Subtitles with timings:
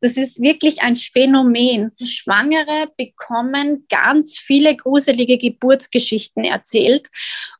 [0.00, 1.92] Das ist wirklich ein Phänomen.
[2.02, 7.08] Schwangere bekommen ganz viele gruselige Geburtsgeschichten erzählt.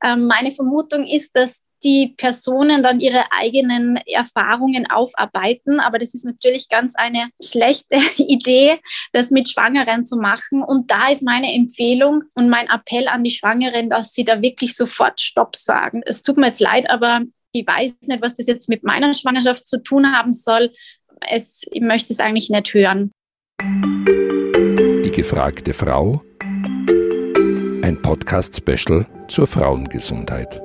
[0.04, 5.80] Ähm, meine Vermutung ist, dass die Personen dann ihre eigenen Erfahrungen aufarbeiten.
[5.80, 8.80] Aber das ist natürlich ganz eine schlechte Idee,
[9.12, 10.62] das mit Schwangeren zu machen.
[10.62, 14.74] Und da ist meine Empfehlung und mein Appell an die Schwangeren, dass sie da wirklich
[14.74, 16.02] sofort Stopp sagen.
[16.04, 19.66] Es tut mir jetzt leid, aber ich weiß nicht, was das jetzt mit meiner Schwangerschaft
[19.66, 20.72] zu tun haben soll.
[21.26, 23.10] Es, ich möchte es eigentlich nicht hören.
[23.60, 26.22] Die gefragte Frau.
[27.82, 30.60] Ein Podcast-Special zur Frauengesundheit.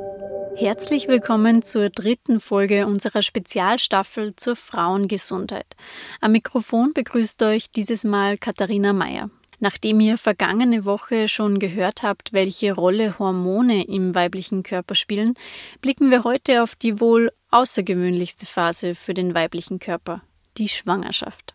[0.56, 5.76] Herzlich willkommen zur dritten Folge unserer Spezialstaffel zur Frauengesundheit.
[6.22, 9.30] Am Mikrofon begrüßt euch dieses Mal Katharina Mayer.
[9.60, 15.36] Nachdem ihr vergangene Woche schon gehört habt, welche Rolle Hormone im weiblichen Körper spielen,
[15.82, 20.22] blicken wir heute auf die wohl außergewöhnlichste Phase für den weiblichen Körper,
[20.58, 21.54] die Schwangerschaft.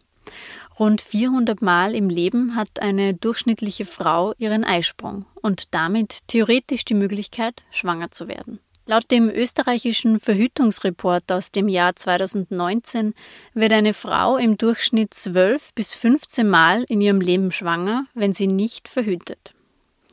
[0.78, 6.94] Rund 400 Mal im Leben hat eine durchschnittliche Frau ihren Eisprung und damit theoretisch die
[6.94, 8.60] Möglichkeit, schwanger zu werden.
[8.86, 13.12] Laut dem österreichischen Verhütungsreport aus dem Jahr 2019
[13.52, 18.46] wird eine Frau im Durchschnitt 12 bis 15 Mal in ihrem Leben schwanger, wenn sie
[18.46, 19.52] nicht verhütet.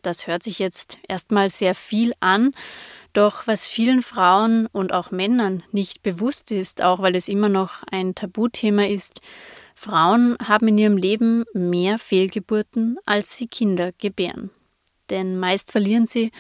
[0.02, 2.54] Das hört sich jetzt erstmal sehr viel an,
[3.18, 7.84] doch was vielen Frauen und auch Männern nicht bewusst ist, auch weil es immer noch
[7.92, 9.22] ein Tabuthema ist,
[9.76, 14.50] Frauen haben in ihrem Leben mehr Fehlgeburten, als sie Kinder gebären
[15.10, 16.32] denn meist verlieren sie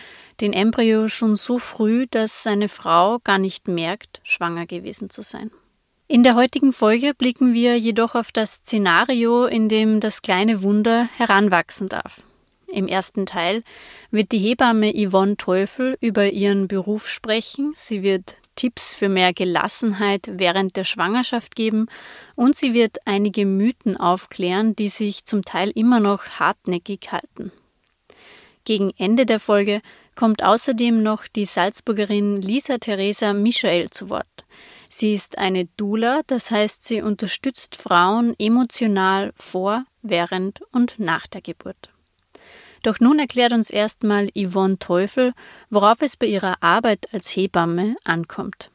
[0.41, 5.51] den Embryo schon so früh, dass seine Frau gar nicht merkt, schwanger gewesen zu sein.
[6.07, 11.09] In der heutigen Folge blicken wir jedoch auf das Szenario, in dem das kleine Wunder
[11.17, 12.21] heranwachsen darf.
[12.75, 13.63] Im ersten Teil
[14.11, 20.29] wird die Hebamme Yvonne Teufel über ihren Beruf sprechen, sie wird Tipps für mehr Gelassenheit
[20.33, 21.87] während der Schwangerschaft geben
[22.35, 27.53] und sie wird einige Mythen aufklären, die sich zum Teil immer noch hartnäckig halten.
[28.65, 29.81] Gegen Ende der Folge
[30.15, 34.45] kommt außerdem noch die Salzburgerin Lisa Theresa Michael zu Wort.
[34.89, 41.41] Sie ist eine Dula, das heißt, sie unterstützt Frauen emotional vor, während und nach der
[41.41, 41.94] Geburt.
[42.85, 45.33] Doch nun erklärt uns erstmal Yvonne Teufel,
[45.71, 48.69] worauf es bei ihrer Arbeit als Hebamme ankommt.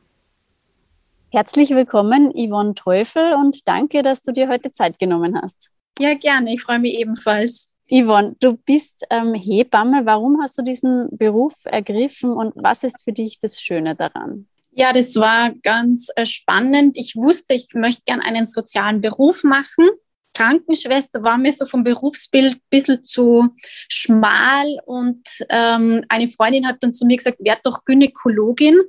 [1.30, 5.70] Herzlich willkommen, Yvonne Teufel, und danke, dass du dir heute Zeit genommen hast.
[6.00, 6.52] Ja, gerne.
[6.52, 7.70] Ich freue mich ebenfalls.
[7.88, 10.04] Yvonne, du bist ähm, Hebamme.
[10.06, 14.48] Warum hast du diesen Beruf ergriffen und was ist für dich das Schöne daran?
[14.72, 16.96] Ja, das war ganz äh, spannend.
[16.96, 19.88] Ich wusste, ich möchte gerne einen sozialen Beruf machen.
[20.34, 23.48] Krankenschwester war mir so vom Berufsbild ein bisschen zu
[23.88, 28.80] schmal und ähm, eine Freundin hat dann zu mir gesagt, werd doch Gynäkologin.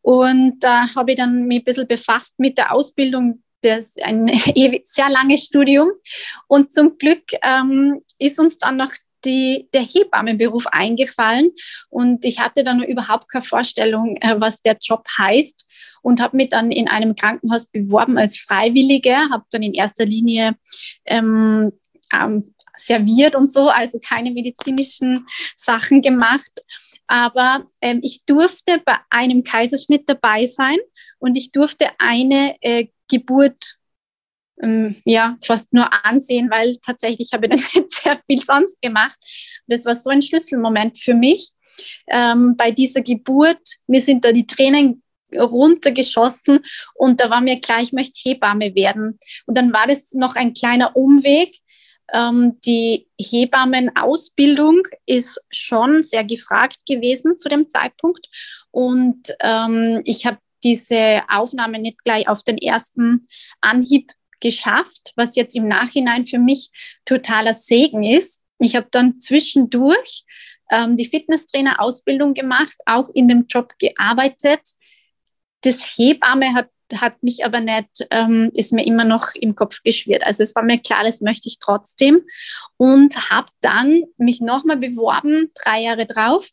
[0.00, 4.02] Und da äh, habe ich dann mich ein bisschen befasst mit der Ausbildung das ist
[4.02, 4.28] ein
[4.84, 5.90] sehr langes Studium.
[6.46, 8.92] Und zum Glück ähm, ist uns dann noch
[9.24, 11.50] die, der Hebammenberuf eingefallen
[11.90, 15.66] und ich hatte dann überhaupt keine Vorstellung, äh, was der Job heißt
[16.02, 20.56] und habe mich dann in einem Krankenhaus beworben als Freiwillige, habe dann in erster Linie
[21.04, 21.72] ähm,
[22.12, 26.62] ähm, serviert und so, also keine medizinischen Sachen gemacht.
[27.06, 30.76] Aber ähm, ich durfte bei einem Kaiserschnitt dabei sein
[31.18, 33.77] und ich durfte eine äh, Geburt
[35.04, 39.18] ja fast nur ansehen, weil tatsächlich habe ich dann nicht sehr viel sonst gemacht.
[39.66, 41.50] Das war so ein Schlüsselmoment für mich
[42.08, 43.60] ähm, bei dieser Geburt.
[43.86, 45.02] Mir sind da die Tränen
[45.34, 46.60] runtergeschossen
[46.94, 49.18] und da war mir klar, ich möchte Hebamme werden.
[49.46, 51.54] Und dann war das noch ein kleiner Umweg.
[52.12, 58.26] Ähm, die Hebammenausbildung ist schon sehr gefragt gewesen zu dem Zeitpunkt.
[58.70, 63.26] Und ähm, ich habe diese Aufnahme nicht gleich auf den ersten
[63.60, 66.70] Anhieb geschafft, was jetzt im Nachhinein für mich
[67.04, 68.42] totaler Segen ist.
[68.58, 70.24] Ich habe dann zwischendurch
[70.70, 74.60] ähm, die Fitnesstrainer-Ausbildung gemacht, auch in dem Job gearbeitet.
[75.62, 80.24] Das Hebamme hat, hat mich aber nicht, ähm, ist mir immer noch im Kopf geschwirrt.
[80.24, 82.22] Also es war mir klar, das möchte ich trotzdem.
[82.76, 86.50] Und habe dann mich nochmal beworben, drei Jahre drauf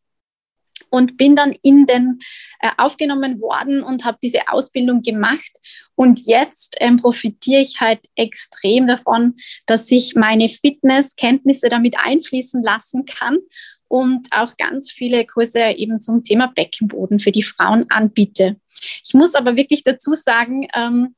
[0.96, 2.20] und bin dann in den
[2.60, 5.52] äh, aufgenommen worden und habe diese Ausbildung gemacht.
[5.96, 13.06] Und jetzt ähm, profitiere ich halt extrem davon, dass ich meine Fitnesskenntnisse damit einfließen lassen
[13.06, 13.38] kann
[13.88, 18.58] und auch ganz viele Kurse eben zum Thema Beckenboden für die Frauen anbiete.
[19.06, 21.16] Ich muss aber wirklich dazu sagen, ähm,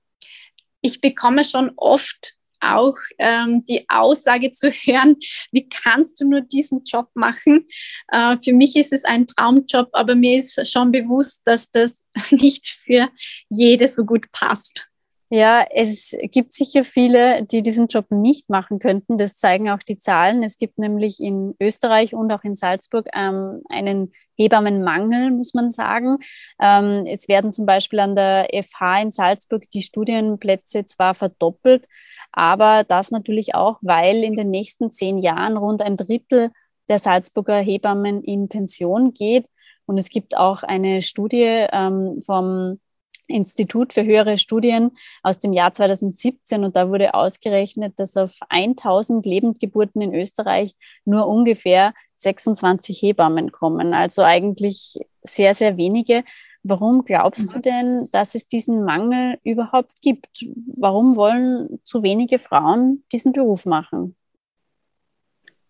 [0.82, 5.18] ich bekomme schon oft auch ähm, die Aussage zu hören,
[5.52, 7.68] wie kannst du nur diesen Job machen?
[8.10, 12.80] Äh, für mich ist es ein Traumjob, aber mir ist schon bewusst, dass das nicht
[12.86, 13.10] für
[13.50, 14.87] jede so gut passt.
[15.30, 19.18] Ja, es gibt sicher viele, die diesen Job nicht machen könnten.
[19.18, 20.42] Das zeigen auch die Zahlen.
[20.42, 26.20] Es gibt nämlich in Österreich und auch in Salzburg ähm, einen Hebammenmangel, muss man sagen.
[26.62, 31.88] Ähm, es werden zum Beispiel an der FH in Salzburg die Studienplätze zwar verdoppelt,
[32.32, 36.52] aber das natürlich auch, weil in den nächsten zehn Jahren rund ein Drittel
[36.88, 39.48] der Salzburger Hebammen in Pension geht.
[39.86, 42.80] Und es gibt auch eine Studie ähm, vom
[43.28, 44.92] Institut für höhere Studien
[45.24, 50.76] aus dem Jahr 2017 und da wurde ausgerechnet, dass auf 1000 Lebendgeburten in Österreich
[51.06, 53.94] nur ungefähr 26 Hebammen kommen.
[53.94, 56.24] Also eigentlich sehr, sehr wenige.
[56.64, 57.62] Warum glaubst du mhm.
[57.62, 60.46] denn, dass es diesen Mangel überhaupt gibt?
[60.76, 64.16] Warum wollen zu wenige Frauen diesen Beruf machen?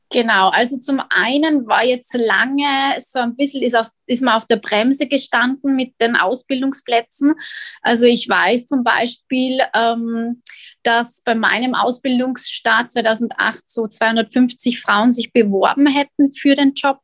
[0.09, 2.65] Genau, also zum einen war jetzt lange
[2.99, 7.35] so ein bisschen, ist, auf, ist man auf der Bremse gestanden mit den Ausbildungsplätzen.
[7.81, 10.41] Also ich weiß zum Beispiel, ähm,
[10.83, 17.01] dass bei meinem Ausbildungsstart 2008 so 250 Frauen sich beworben hätten für den Job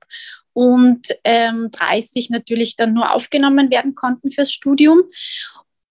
[0.54, 5.02] und ähm, 30 natürlich dann nur aufgenommen werden konnten fürs Studium.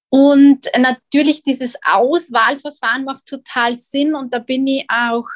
[0.08, 5.26] Und natürlich dieses Auswahlverfahren macht total Sinn und da bin ich auch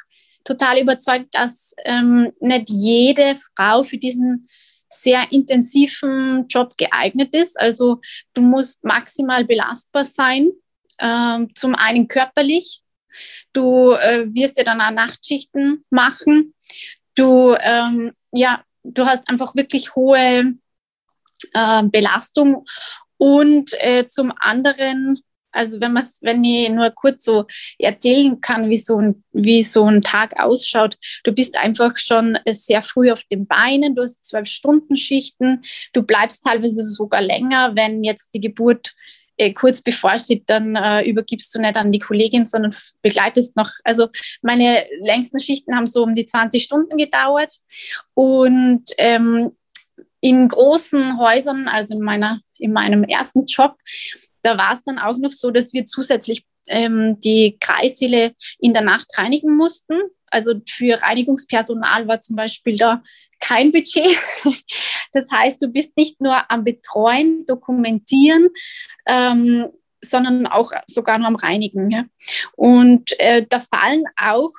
[0.46, 4.48] total überzeugt, dass ähm, nicht jede Frau für diesen
[4.88, 7.58] sehr intensiven Job geeignet ist.
[7.60, 8.00] Also
[8.34, 10.50] du musst maximal belastbar sein,
[11.00, 12.82] ähm, zum einen körperlich.
[13.52, 16.54] Du äh, wirst ja dann auch Nachtschichten machen.
[17.14, 20.54] Du, ähm, ja, du hast einfach wirklich hohe
[21.52, 22.64] äh, Belastung
[23.18, 25.20] und äh, zum anderen
[25.56, 27.46] also wenn man wenn ich nur kurz so
[27.78, 32.82] erzählen kann, wie so ein, wie so ein Tag ausschaut, du bist einfach schon sehr
[32.82, 35.62] früh auf den Beinen, du hast zwölf Stunden Schichten,
[35.92, 38.94] du bleibst teilweise sogar länger, wenn jetzt die Geburt
[39.38, 43.70] äh, kurz bevorsteht, dann äh, übergibst du nicht an die Kollegin, sondern begleitest noch.
[43.84, 44.08] Also
[44.42, 47.52] meine längsten Schichten haben so um die 20 Stunden gedauert
[48.14, 49.52] und ähm,
[50.20, 53.76] in großen Häusern, also in meiner in meinem ersten Job,
[54.46, 58.82] da war es dann auch noch so, dass wir zusätzlich ähm, die Kreissäle in der
[58.82, 59.94] Nacht reinigen mussten.
[60.30, 63.02] Also für Reinigungspersonal war zum Beispiel da
[63.40, 64.16] kein Budget.
[65.12, 68.48] Das heißt, du bist nicht nur am Betreuen, Dokumentieren,
[69.06, 69.70] ähm,
[70.04, 71.88] sondern auch sogar nur am Reinigen.
[71.88, 72.04] Ja?
[72.54, 74.50] Und äh, da fallen auch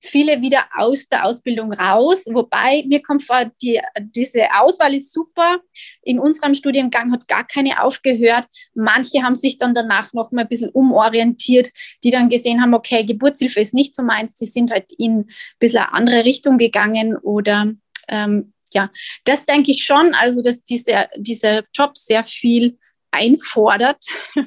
[0.00, 2.26] viele wieder aus der Ausbildung raus.
[2.30, 5.60] Wobei mir kommt vor, die, diese Auswahl ist super.
[6.02, 8.46] In unserem Studiengang hat gar keine aufgehört.
[8.74, 11.70] Manche haben sich dann danach noch mal ein bisschen umorientiert,
[12.04, 14.34] die dann gesehen haben, okay, Geburtshilfe ist nicht so meins.
[14.36, 15.28] Die sind halt in ein
[15.58, 17.72] bisschen eine andere Richtung gegangen oder
[18.08, 18.90] ähm, ja,
[19.24, 22.78] das denke ich schon, also dass diese, dieser Job sehr viel
[23.10, 24.04] einfordert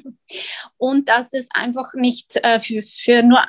[0.76, 3.44] und dass es einfach nicht äh, für, für nur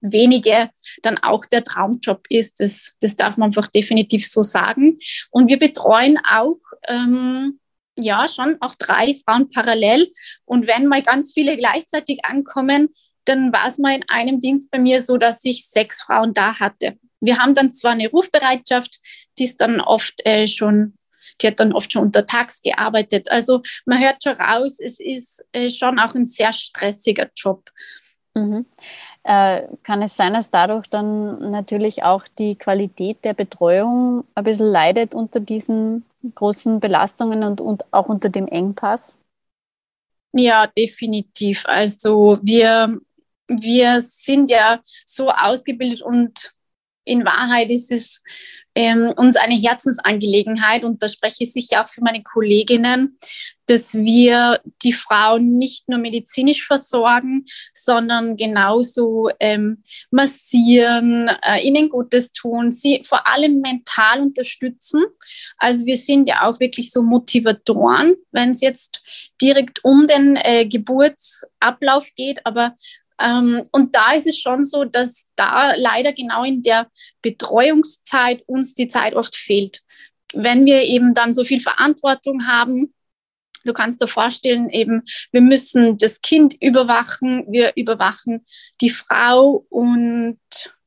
[0.00, 0.70] wenige
[1.02, 2.60] dann auch der Traumjob ist.
[2.60, 4.98] Das, das darf man einfach definitiv so sagen.
[5.30, 6.58] Und wir betreuen auch,
[6.88, 7.60] ähm,
[7.98, 10.10] ja, schon auch drei Frauen parallel.
[10.44, 12.88] Und wenn mal ganz viele gleichzeitig ankommen,
[13.24, 16.58] dann war es mal in einem Dienst bei mir so, dass ich sechs Frauen da
[16.58, 16.98] hatte.
[17.20, 18.98] Wir haben dann zwar eine Rufbereitschaft,
[19.38, 20.94] die ist dann oft äh, schon
[21.40, 23.30] die hat dann oft schon untertags gearbeitet.
[23.30, 27.70] Also man hört schon raus, es ist äh, schon auch ein sehr stressiger Job.
[28.34, 28.66] Mhm
[29.22, 34.70] äh, kann es sein, dass dadurch dann natürlich auch die Qualität der Betreuung ein bisschen
[34.70, 39.18] leidet unter diesen großen Belastungen und, und auch unter dem Engpass?
[40.32, 41.64] Ja, definitiv.
[41.66, 42.98] Also wir,
[43.48, 46.52] wir sind ja so ausgebildet und
[47.04, 48.22] in Wahrheit ist es
[48.80, 53.18] ähm, uns eine Herzensangelegenheit und da spreche ich sicher auch für meine Kolleginnen,
[53.66, 57.44] dass wir die Frauen nicht nur medizinisch versorgen,
[57.74, 65.04] sondern genauso ähm, massieren, äh, ihnen Gutes tun, sie vor allem mental unterstützen.
[65.58, 69.02] Also wir sind ja auch wirklich so Motivatoren, wenn es jetzt
[69.42, 72.74] direkt um den äh, Geburtsablauf geht, aber
[73.20, 76.88] ähm, und da ist es schon so, dass da leider genau in der
[77.22, 79.80] Betreuungszeit uns die Zeit oft fehlt.
[80.32, 82.94] Wenn wir eben dann so viel Verantwortung haben,
[83.64, 88.46] Du kannst dir vorstellen, eben, wir müssen das Kind überwachen, wir überwachen
[88.80, 90.38] die Frau und,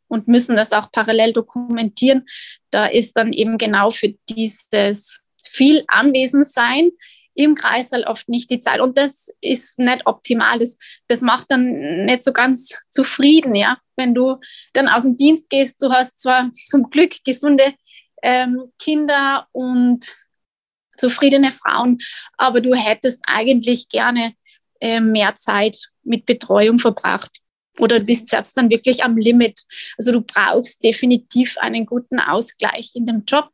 [0.07, 2.25] und müssen das auch parallel dokumentieren.
[2.71, 6.89] Da ist dann eben genau für dieses viel Anwesensein
[7.35, 8.79] im Kreißsaal oft nicht die Zeit.
[8.79, 10.59] Und das ist nicht optimal.
[10.59, 13.77] Das, das macht dann nicht so ganz zufrieden, ja.
[13.95, 14.37] Wenn du
[14.73, 17.73] dann aus dem Dienst gehst, du hast zwar zum Glück gesunde
[18.21, 20.05] ähm, Kinder und
[20.97, 21.97] zufriedene Frauen,
[22.37, 24.33] aber du hättest eigentlich gerne
[24.79, 27.37] äh, mehr Zeit mit Betreuung verbracht.
[27.79, 29.61] Oder du bist selbst dann wirklich am Limit.
[29.97, 33.49] Also du brauchst definitiv einen guten Ausgleich in dem Job.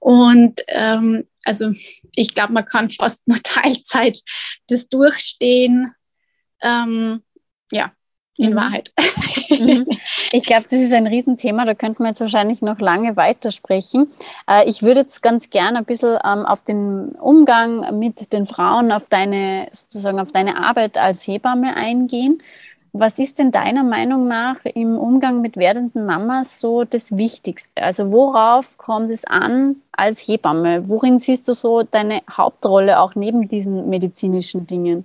[0.00, 1.72] Und ähm, also
[2.14, 4.20] ich glaube, man kann fast nur Teilzeit
[4.68, 5.92] das durchstehen.
[6.60, 7.22] Ähm,
[7.72, 7.92] ja,
[8.38, 8.56] in mhm.
[8.56, 8.92] Wahrheit.
[9.50, 9.86] Mhm.
[10.30, 14.12] Ich glaube, das ist ein Riesenthema, da könnte man jetzt wahrscheinlich noch lange weitersprechen.
[14.46, 18.92] Äh, ich würde jetzt ganz gerne ein bisschen ähm, auf den Umgang mit den Frauen,
[18.92, 22.42] auf deine, sozusagen auf deine Arbeit als Hebamme eingehen.
[23.00, 27.80] Was ist denn deiner Meinung nach im Umgang mit werdenden Mamas so das Wichtigste?
[27.80, 30.88] Also worauf kommt es an als Hebamme?
[30.88, 35.04] Worin siehst du so deine Hauptrolle auch neben diesen medizinischen Dingen?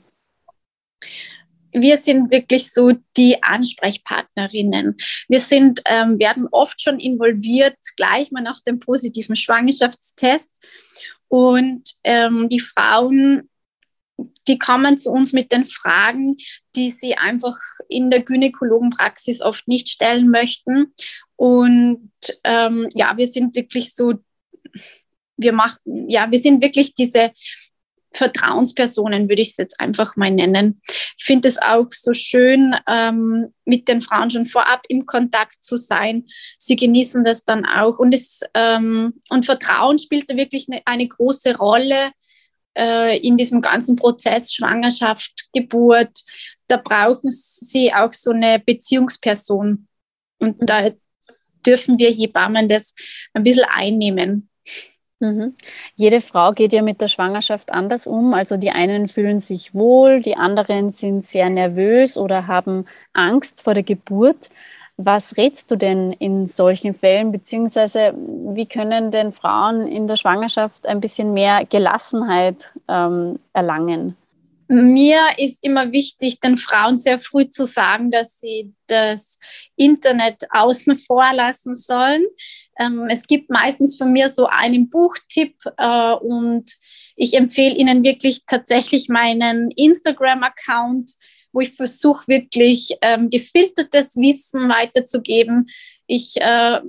[1.73, 4.95] wir sind wirklich so die Ansprechpartnerinnen.
[5.27, 10.55] Wir sind, ähm, werden oft schon involviert, gleich mal nach dem positiven Schwangerschaftstest.
[11.27, 13.49] Und ähm, die Frauen,
[14.47, 16.35] die kommen zu uns mit den Fragen,
[16.75, 20.93] die sie einfach in der Gynäkologenpraxis oft nicht stellen möchten.
[21.35, 22.11] Und
[22.43, 24.13] ähm, ja, wir sind wirklich so,
[25.37, 27.31] wir machen, ja, wir sind wirklich diese
[28.15, 30.81] Vertrauenspersonen, würde ich es jetzt einfach mal nennen.
[31.17, 35.77] Ich finde es auch so schön, ähm, mit den Frauen schon vorab im Kontakt zu
[35.77, 36.25] sein.
[36.57, 37.97] Sie genießen das dann auch.
[37.97, 42.11] Und, es, ähm, und Vertrauen spielt da wirklich eine, eine große Rolle
[42.77, 46.19] äh, in diesem ganzen Prozess Schwangerschaft, Geburt.
[46.67, 49.87] Da brauchen sie auch so eine Beziehungsperson.
[50.39, 50.89] Und da
[51.65, 52.93] dürfen wir Hebammen das
[53.33, 54.49] ein bisschen einnehmen.
[55.19, 55.55] Mhm.
[55.95, 58.33] Jede Frau geht ja mit der Schwangerschaft anders um.
[58.33, 63.73] Also die einen fühlen sich wohl, die anderen sind sehr nervös oder haben Angst vor
[63.73, 64.49] der Geburt.
[64.97, 70.85] Was rätst du denn in solchen Fällen, beziehungsweise wie können denn Frauen in der Schwangerschaft
[70.85, 74.15] ein bisschen mehr Gelassenheit ähm, erlangen?
[74.67, 79.39] Mir ist immer wichtig, den Frauen sehr früh zu sagen, dass sie das
[79.75, 82.23] Internet außen vor lassen sollen.
[82.79, 86.71] Ähm, es gibt meistens von mir so einen Buchtipp äh, und
[87.15, 91.11] ich empfehle Ihnen wirklich tatsächlich meinen Instagram-Account,
[91.53, 95.67] wo ich versuche, wirklich ähm, gefiltertes Wissen weiterzugeben.
[96.07, 96.81] Ich äh,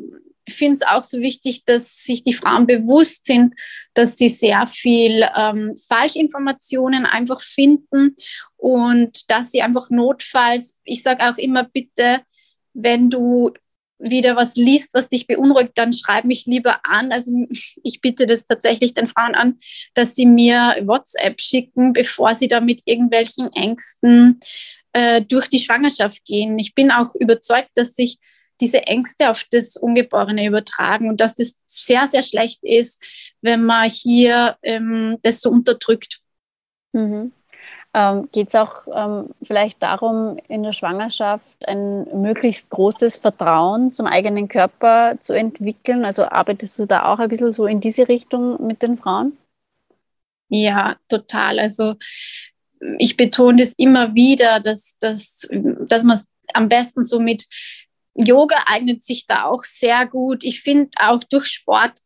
[0.49, 3.55] finde es auch so wichtig, dass sich die Frauen bewusst sind,
[3.95, 8.17] dass sie sehr viel ähm, Falschinformationen einfach finden
[8.57, 12.21] und dass sie einfach notfalls, ich sage auch immer bitte,
[12.73, 13.53] wenn du
[13.99, 17.13] wieder was liest, was dich beunruhigt, dann schreib mich lieber an.
[17.13, 17.33] Also
[17.83, 19.59] ich bitte das tatsächlich den Frauen an,
[19.95, 24.41] dass sie mir WhatsApp schicken, bevor sie da mit irgendwelchen Ängsten
[24.93, 26.59] äh, durch die Schwangerschaft gehen.
[26.59, 28.19] Ich bin auch überzeugt, dass sich
[28.61, 33.03] diese Ängste auf das Ungeborene übertragen und dass das sehr, sehr schlecht ist,
[33.43, 36.21] wenn man hier ähm, das so unterdrückt.
[36.93, 37.33] Mhm.
[37.95, 44.07] Ähm, Geht es auch ähm, vielleicht darum, in der Schwangerschaft ein möglichst großes Vertrauen zum
[44.07, 46.05] eigenen Körper zu entwickeln?
[46.05, 49.39] Also arbeitest du da auch ein bisschen so in diese Richtung mit den Frauen?
[50.49, 51.61] Ja, total.
[51.61, 51.95] Also
[52.99, 57.47] ich betone das immer wieder, dass, dass, dass man es am besten so mit
[58.15, 60.45] Yoga eignet sich da auch sehr gut.
[60.45, 61.99] Ich finde auch durch Sport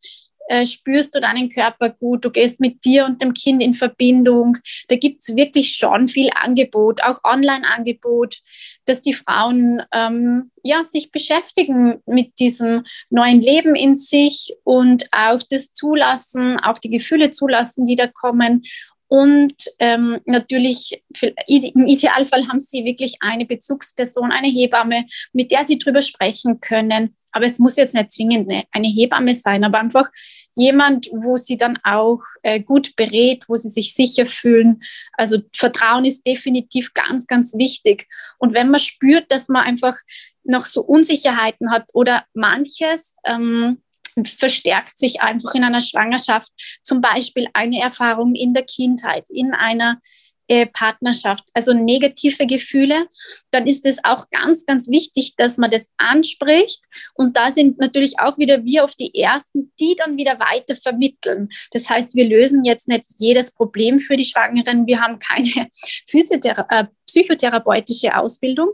[0.49, 4.57] äh, spürst du deinen Körper gut, du gehst mit dir und dem Kind in Verbindung.
[4.87, 8.37] Da gibt es wirklich schon viel Angebot, auch Online-Angebot,
[8.85, 15.39] dass die Frauen ähm, ja, sich beschäftigen mit diesem neuen Leben in sich und auch
[15.49, 18.63] das zulassen, auch die Gefühle zulassen, die da kommen
[19.09, 21.03] und ähm, natürlich,
[21.47, 27.15] im Idealfall haben Sie wirklich eine Bezugsperson, eine Hebamme, mit der Sie drüber sprechen können.
[27.31, 30.09] Aber es muss jetzt nicht zwingend eine Hebamme sein, aber einfach
[30.55, 34.81] jemand, wo Sie dann auch äh, gut berät, wo Sie sich sicher fühlen.
[35.13, 38.07] Also Vertrauen ist definitiv ganz, ganz wichtig.
[38.37, 39.97] Und wenn man spürt, dass man einfach
[40.43, 43.81] noch so Unsicherheiten hat oder manches, ähm,
[44.25, 46.51] verstärkt sich einfach in einer Schwangerschaft
[46.83, 49.99] zum Beispiel eine Erfahrung in der Kindheit, in einer
[50.49, 53.07] äh, Partnerschaft, also negative Gefühle,
[53.51, 56.83] dann ist es auch ganz, ganz wichtig, dass man das anspricht.
[57.13, 61.49] Und da sind natürlich auch wieder wir auf die Ersten, die dann wieder weiter vermitteln.
[61.71, 64.87] Das heißt, wir lösen jetzt nicht jedes Problem für die Schwangeren.
[64.87, 65.69] Wir haben keine
[66.07, 68.71] Physiothera äh, psychotherapeutische Ausbildung,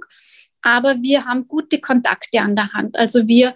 [0.62, 2.98] aber wir haben gute Kontakte an der Hand.
[2.98, 3.56] Also wir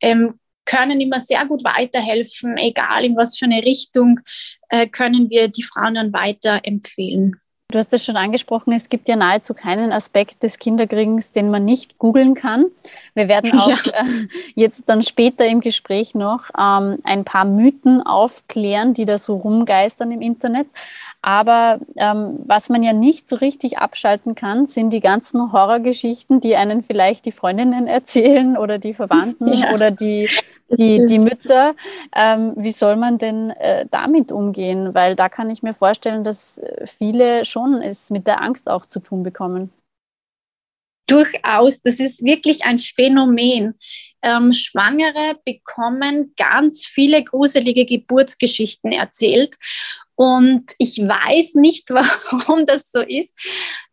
[0.00, 4.20] ähm, können immer sehr gut weiterhelfen, egal in was für eine Richtung,
[4.68, 7.40] äh, können wir die Frauen dann weiterempfehlen.
[7.68, 11.64] Du hast es schon angesprochen, es gibt ja nahezu keinen Aspekt des Kinderkriegens, den man
[11.64, 12.66] nicht googeln kann.
[13.14, 13.76] Wir werden auch ja.
[13.92, 19.34] äh, jetzt dann später im Gespräch noch ähm, ein paar Mythen aufklären, die da so
[19.34, 20.68] rumgeistern im Internet.
[21.22, 26.54] Aber ähm, was man ja nicht so richtig abschalten kann, sind die ganzen Horrorgeschichten, die
[26.54, 30.30] einen vielleicht die Freundinnen erzählen oder die Verwandten ja, oder die,
[30.68, 31.74] die, die Mütter.
[32.14, 34.94] Ähm, wie soll man denn äh, damit umgehen?
[34.94, 39.00] Weil da kann ich mir vorstellen, dass viele schon es mit der Angst auch zu
[39.00, 39.70] tun bekommen.
[41.08, 43.74] Durchaus, das ist wirklich ein Phänomen.
[44.22, 49.54] Ähm, Schwangere bekommen ganz viele gruselige Geburtsgeschichten erzählt.
[50.16, 53.38] Und ich weiß nicht, warum das so ist.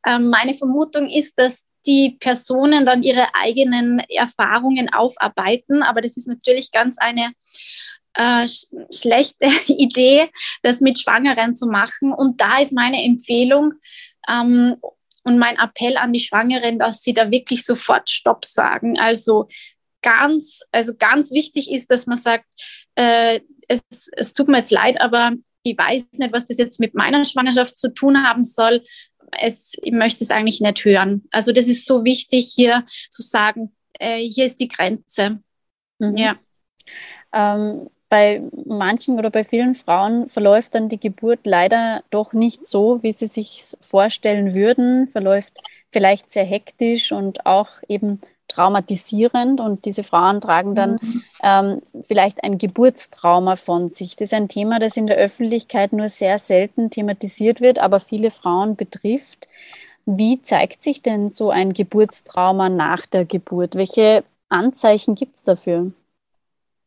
[0.08, 5.84] Ähm, meine Vermutung ist, dass die Personen dann ihre eigenen Erfahrungen aufarbeiten.
[5.84, 7.32] Aber das ist natürlich ganz eine
[8.16, 10.30] äh, sch schlechte Idee,
[10.62, 12.14] das mit Schwangeren zu machen.
[12.14, 13.74] Und da ist meine Empfehlung,
[14.30, 14.78] ähm,
[15.24, 19.00] und mein Appell an die Schwangeren, dass sie da wirklich sofort Stopp sagen.
[19.00, 19.48] Also
[20.02, 22.46] ganz, also ganz wichtig ist, dass man sagt,
[22.96, 25.32] äh, es, es tut mir jetzt leid, aber
[25.64, 28.84] ich weiß nicht, was das jetzt mit meiner Schwangerschaft zu tun haben soll.
[29.40, 31.24] Es, ich möchte es eigentlich nicht hören.
[31.32, 35.40] Also das ist so wichtig, hier zu sagen, äh, hier ist die Grenze.
[36.00, 36.18] Mhm.
[36.18, 36.36] Ja.
[37.34, 43.02] Ähm, bei manchen oder bei vielen Frauen verläuft dann die Geburt leider doch nicht so,
[43.02, 45.58] wie sie sich vorstellen würden, verläuft
[45.90, 51.24] vielleicht sehr hektisch und auch eben traumatisierend und diese Frauen tragen dann mhm.
[51.44, 54.16] Ähm, vielleicht ein Geburtstrauma von sich.
[54.16, 58.32] Das ist ein Thema, das in der Öffentlichkeit nur sehr selten thematisiert wird, aber viele
[58.32, 59.48] Frauen betrifft.
[60.06, 63.76] Wie zeigt sich denn so ein Geburtstrauma nach der Geburt?
[63.76, 65.92] Welche Anzeichen gibt es dafür?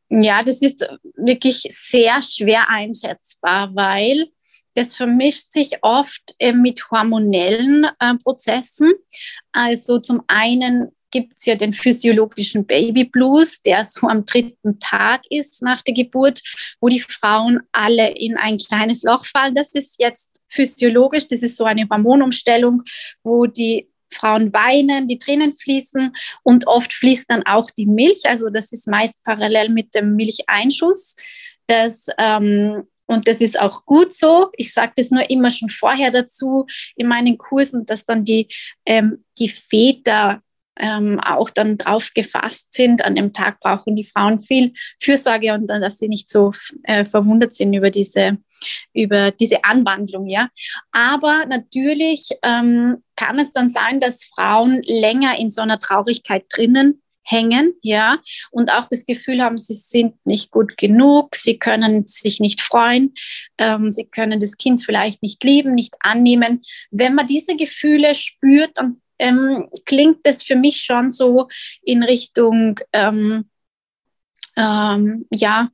[0.08, 4.28] Ja, das ist wirklich sehr schwer einschätzbar, weil
[4.74, 8.92] das vermischt sich oft äh, mit hormonellen äh, Prozessen.
[9.52, 15.22] Also zum einen gibt es ja den physiologischen Baby Blues, der so am dritten Tag
[15.30, 16.42] ist nach der Geburt,
[16.78, 19.54] wo die Frauen alle in ein kleines Loch fallen.
[19.54, 22.82] Das ist jetzt physiologisch, das ist so eine Hormonumstellung,
[23.22, 28.22] wo die Frauen weinen, die Tränen fließen und oft fließt dann auch die Milch.
[28.24, 31.16] Also das ist meist parallel mit dem Milcheinschuss.
[31.66, 34.50] Das, ähm, und das ist auch gut so.
[34.54, 38.48] Ich sage das nur immer schon vorher dazu in meinen Kursen, dass dann die,
[38.84, 40.42] ähm, die Väter
[40.78, 43.04] ähm, auch dann drauf gefasst sind.
[43.04, 46.52] An dem Tag brauchen die Frauen viel Fürsorge und dann, dass sie nicht so
[46.84, 48.38] äh, verwundert sind über diese,
[48.92, 50.28] über diese Anwandlung.
[50.28, 50.48] Ja.
[50.92, 57.02] Aber natürlich ähm, kann es dann sein, dass Frauen länger in so einer Traurigkeit drinnen
[57.26, 58.18] hängen, ja,
[58.52, 63.14] und auch das Gefühl haben, sie sind nicht gut genug, sie können sich nicht freuen,
[63.58, 66.62] ähm, sie können das Kind vielleicht nicht lieben, nicht annehmen.
[66.90, 71.48] Wenn man diese Gefühle spürt, dann ähm, klingt das für mich schon so
[71.82, 73.48] in Richtung, ähm,
[74.56, 75.70] ähm, ja,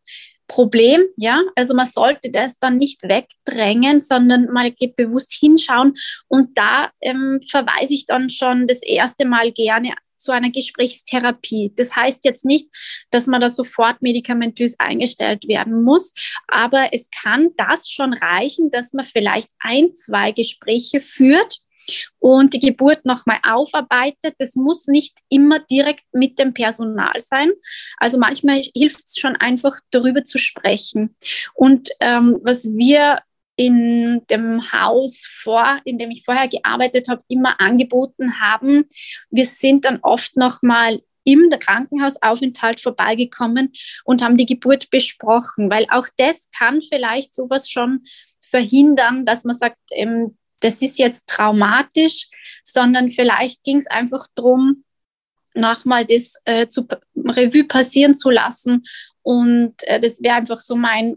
[0.48, 1.40] Problem, ja.
[1.56, 5.94] Also man sollte das dann nicht wegdrängen, sondern mal bewusst hinschauen.
[6.28, 11.72] Und da ähm, verweise ich dann schon das erste Mal gerne zu einer Gesprächstherapie.
[11.74, 12.68] Das heißt jetzt nicht,
[13.10, 16.12] dass man da sofort medikamentös eingestellt werden muss,
[16.46, 21.58] aber es kann das schon reichen, dass man vielleicht ein, zwei Gespräche führt
[22.18, 24.34] und die Geburt nochmal aufarbeitet.
[24.38, 27.52] Das muss nicht immer direkt mit dem Personal sein.
[27.98, 31.16] Also manchmal hilft es schon einfach, darüber zu sprechen.
[31.54, 33.20] Und ähm, was wir
[33.56, 38.86] in dem Haus vor, in dem ich vorher gearbeitet habe, immer angeboten haben.
[39.30, 43.72] Wir sind dann oft nochmal im Krankenhausaufenthalt vorbeigekommen
[44.04, 48.04] und haben die Geburt besprochen, weil auch das kann vielleicht sowas schon
[48.40, 52.28] verhindern, dass man sagt, ähm, das ist jetzt traumatisch,
[52.62, 54.84] sondern vielleicht ging es einfach darum,
[55.54, 58.84] nochmal das äh, zu Revue passieren zu lassen.
[59.22, 61.16] Und äh, das wäre einfach so mein,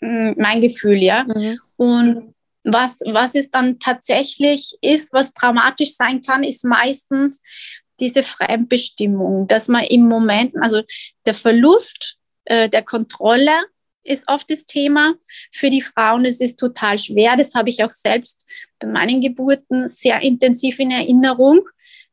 [0.00, 1.24] mm, mein Gefühl, ja.
[1.24, 1.60] Mhm.
[1.76, 7.40] Und was, was es dann tatsächlich ist, was traumatisch sein kann, ist meistens
[8.00, 10.82] diese Fremdbestimmung, dass man im Moment, also
[11.26, 13.52] der Verlust äh, der Kontrolle
[14.02, 15.14] ist oft das Thema
[15.52, 16.24] für die Frauen.
[16.24, 17.36] Es ist total schwer.
[17.36, 18.46] Das habe ich auch selbst
[18.78, 21.60] bei meinen Geburten sehr intensiv in Erinnerung.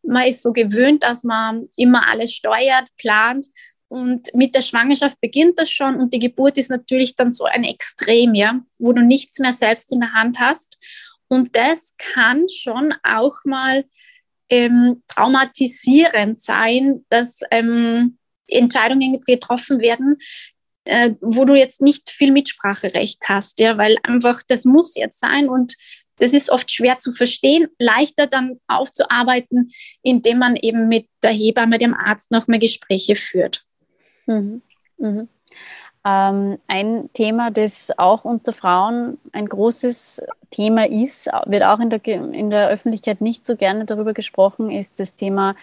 [0.04, 3.48] Man ist so gewöhnt, dass man immer alles steuert, plant.
[3.90, 7.64] Und mit der Schwangerschaft beginnt das schon und die Geburt ist natürlich dann so ein
[7.64, 10.78] Extrem, ja, wo du nichts mehr selbst in der Hand hast.
[11.30, 13.86] Und das kann schon auch mal
[14.50, 18.18] ähm, traumatisierend sein, dass ähm,
[18.50, 20.18] Entscheidungen getroffen werden,
[20.88, 25.50] äh, wo du jetzt nicht viel Mitspracherecht hast, ja, weil einfach das muss jetzt sein
[25.50, 25.76] und
[26.20, 29.70] das ist oft schwer zu verstehen, leichter dann aufzuarbeiten,
[30.02, 33.64] indem man eben mit der Hebamme, dem Arzt noch mehr Gespräche führt.
[34.26, 34.62] Mhm.
[34.98, 35.30] Mhm.
[36.06, 42.06] Ähm, ein Thema, das auch unter Frauen ein großes Thema ist, wird auch in der,
[42.06, 45.56] in der Öffentlichkeit nicht so gerne darüber gesprochen, ist das Thema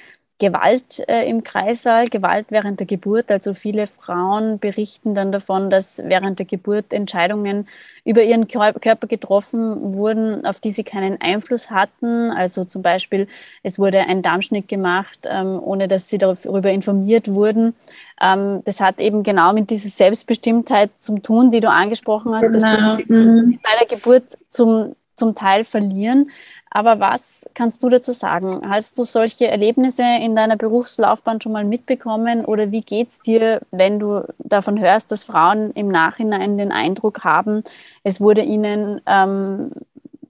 [0.44, 3.30] Gewalt äh, im Kreissaal, Gewalt während der Geburt.
[3.30, 7.66] Also viele Frauen berichten dann davon, dass während der Geburt Entscheidungen
[8.04, 12.30] über ihren Körper getroffen wurden, auf die sie keinen Einfluss hatten.
[12.30, 13.26] Also zum Beispiel,
[13.62, 17.74] es wurde ein Darmschnitt gemacht, ähm, ohne dass sie darüber informiert wurden.
[18.20, 22.58] Ähm, das hat eben genau mit dieser Selbstbestimmtheit zum tun, die du angesprochen hast, genau.
[22.60, 23.58] dass sie mhm.
[23.62, 26.30] bei der Geburt zum, zum Teil verlieren.
[26.76, 28.68] Aber was kannst du dazu sagen?
[28.68, 33.60] Hast du solche Erlebnisse in deiner Berufslaufbahn schon mal mitbekommen oder wie geht es dir,
[33.70, 37.62] wenn du davon hörst, dass Frauen im Nachhinein den Eindruck haben,
[38.02, 39.70] es wurde ihnen ähm,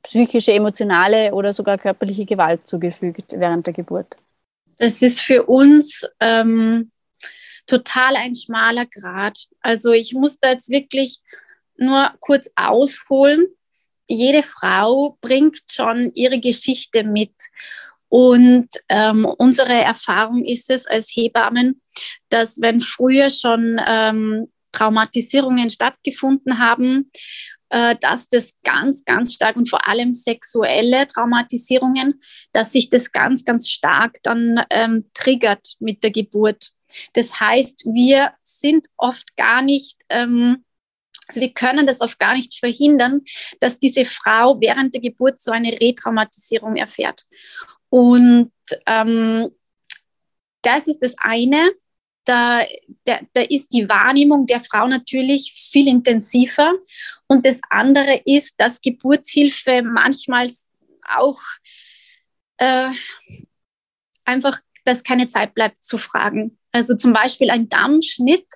[0.02, 4.18] psychische, emotionale oder sogar körperliche Gewalt zugefügt während der Geburt?
[4.76, 6.90] Es ist für uns ähm,
[7.66, 9.46] total ein schmaler Grad.
[9.62, 11.20] Also ich muss da jetzt wirklich
[11.78, 13.46] nur kurz ausholen
[14.06, 17.34] jede Frau bringt schon ihre Geschichte mit.
[18.08, 21.80] Und ähm, unsere Erfahrung ist es als Hebammen,
[22.28, 27.10] dass wenn früher schon ähm, Traumatisierungen stattgefunden haben,
[27.70, 32.20] äh, dass das ganz, ganz stark und vor allem sexuelle Traumatisierungen,
[32.52, 36.70] dass sich das ganz, ganz stark dann ähm, triggert mit der Geburt.
[37.14, 40.64] Das heißt, wir sind oft gar nicht ähm,
[41.28, 43.22] also wir können das oft gar nicht verhindern,
[43.60, 47.22] dass diese Frau während der Geburt so eine Retraumatisierung erfährt.
[47.88, 48.50] Und
[48.86, 49.50] ähm,
[50.62, 51.70] das ist das eine.
[52.24, 52.64] Da,
[53.04, 56.72] da, da ist die Wahrnehmung der Frau natürlich viel intensiver.
[57.26, 60.50] Und das andere ist, dass Geburtshilfe manchmal
[61.06, 61.40] auch
[62.56, 62.88] äh,
[64.24, 66.58] einfach, dass keine Zeit bleibt zu fragen.
[66.74, 68.46] Also zum Beispiel ein Dammschnitt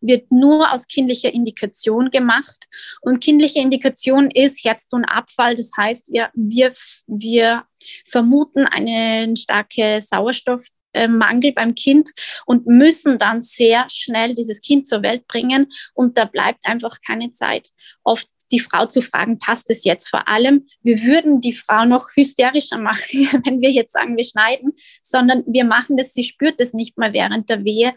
[0.00, 2.66] wird nur aus kindlicher Indikation gemacht.
[3.02, 5.54] Und kindliche Indikation ist Herztonabfall.
[5.54, 6.72] Das heißt, wir, wir,
[7.06, 7.64] wir
[8.04, 12.10] vermuten einen starken Sauerstoffmangel beim Kind
[12.46, 15.68] und müssen dann sehr schnell dieses Kind zur Welt bringen.
[15.94, 17.68] Und da bleibt einfach keine Zeit.
[18.02, 20.08] Oft die Frau zu fragen, passt es jetzt?
[20.08, 24.72] Vor allem, wir würden die Frau noch hysterischer machen, wenn wir jetzt sagen, wir schneiden,
[25.02, 27.94] sondern wir machen das, sie spürt es nicht mal während der Wehe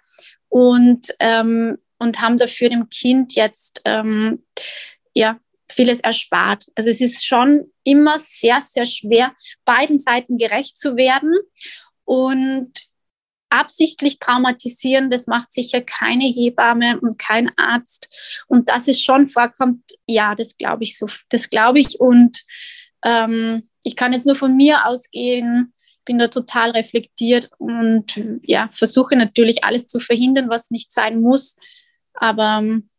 [0.50, 4.44] und, ähm, und haben dafür dem Kind jetzt ähm,
[5.14, 5.40] ja,
[5.72, 6.66] vieles erspart.
[6.76, 9.34] Also es ist schon immer sehr, sehr schwer,
[9.66, 11.34] beiden Seiten gerecht zu werden.
[12.04, 12.72] Und
[13.52, 18.10] absichtlich traumatisieren, das macht sicher keine Hebamme und kein Arzt.
[18.48, 22.00] Und dass es schon vorkommt, ja, das glaube ich so, das glaube ich.
[22.00, 22.44] Und
[23.04, 25.74] ähm, ich kann jetzt nur von mir ausgehen,
[26.06, 31.58] bin da total reflektiert und ja, versuche natürlich alles zu verhindern, was nicht sein muss.
[32.14, 32.90] Aber ähm,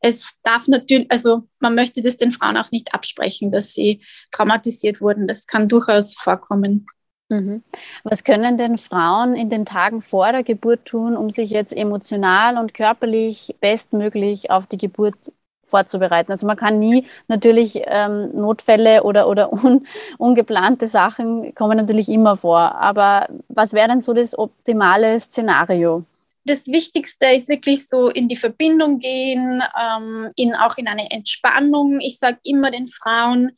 [0.00, 5.00] es darf natürlich, also man möchte das den Frauen auch nicht absprechen, dass sie traumatisiert
[5.00, 5.28] wurden.
[5.28, 6.86] Das kann durchaus vorkommen.
[7.32, 7.62] Mhm.
[8.04, 12.58] Was können denn Frauen in den Tagen vor der Geburt tun, um sich jetzt emotional
[12.58, 15.32] und körperlich bestmöglich auf die Geburt
[15.64, 16.30] vorzubereiten?
[16.30, 19.86] Also man kann nie natürlich ähm, Notfälle oder, oder un,
[20.18, 22.74] ungeplante Sachen kommen natürlich immer vor.
[22.74, 26.04] Aber was wäre denn so das optimale Szenario?
[26.44, 32.00] das Wichtigste ist wirklich so in die Verbindung gehen, ähm, in, auch in eine Entspannung.
[32.00, 33.52] Ich sage immer den Frauen,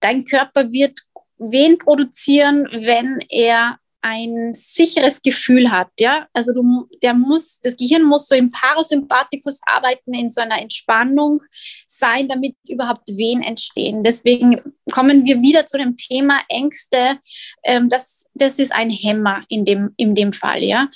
[0.00, 1.00] dein Körper wird
[1.40, 6.26] wen produzieren, wenn er ein sicheres Gefühl hat, ja.
[6.32, 11.42] Also du, der muss, das Gehirn muss so im Parasympathikus arbeiten, in so einer Entspannung
[11.86, 14.02] sein, damit überhaupt Wehen entstehen.
[14.02, 17.18] Deswegen kommen wir wieder zu dem Thema Ängste.
[17.62, 20.88] Ähm, das, das ist ein Hämmer in dem, in dem Fall, ja.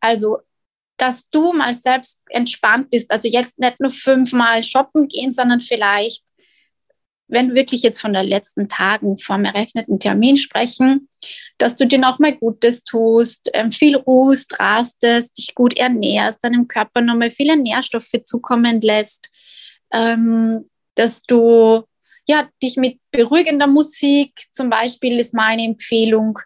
[0.00, 0.38] Also
[0.96, 3.10] dass du mal selbst entspannt bist.
[3.10, 6.22] Also jetzt nicht nur fünfmal shoppen gehen, sondern vielleicht
[7.28, 11.08] wenn du wirklich jetzt von den letzten Tagen vom errechneten Termin sprechen,
[11.58, 17.00] dass du dir nochmal Gutes tust, ähm, viel ruhst, rastest, dich gut ernährst, deinem Körper
[17.00, 19.30] nochmal viele Nährstoffe zukommen lässt,
[19.92, 21.84] ähm, dass du
[22.26, 26.38] ja, dich mit beruhigender Musik, zum Beispiel ist meine Empfehlung,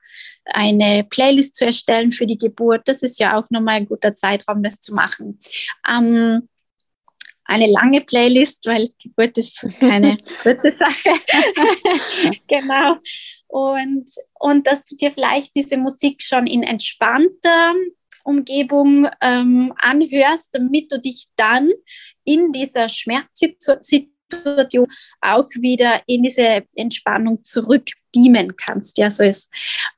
[0.44, 2.82] eine Playlist zu erstellen für die Geburt.
[2.86, 5.38] Das ist ja auch nochmal ein guter Zeitraum, das zu machen.
[5.88, 6.48] Ähm,
[7.48, 11.12] eine lange Playlist, weil Geburt ist keine kurze Sache.
[12.46, 12.98] genau.
[13.48, 14.04] Und,
[14.38, 17.74] und dass du dir vielleicht diese Musik schon in entspannter
[18.22, 21.70] Umgebung ähm, anhörst, damit du dich dann
[22.24, 24.86] in dieser Schmerzsituation
[25.22, 28.98] auch wieder in diese Entspannung zurückbeamen kannst.
[28.98, 29.50] Ja, so ist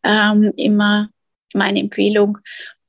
[0.04, 1.10] ähm, immer
[1.52, 2.38] meine Empfehlung.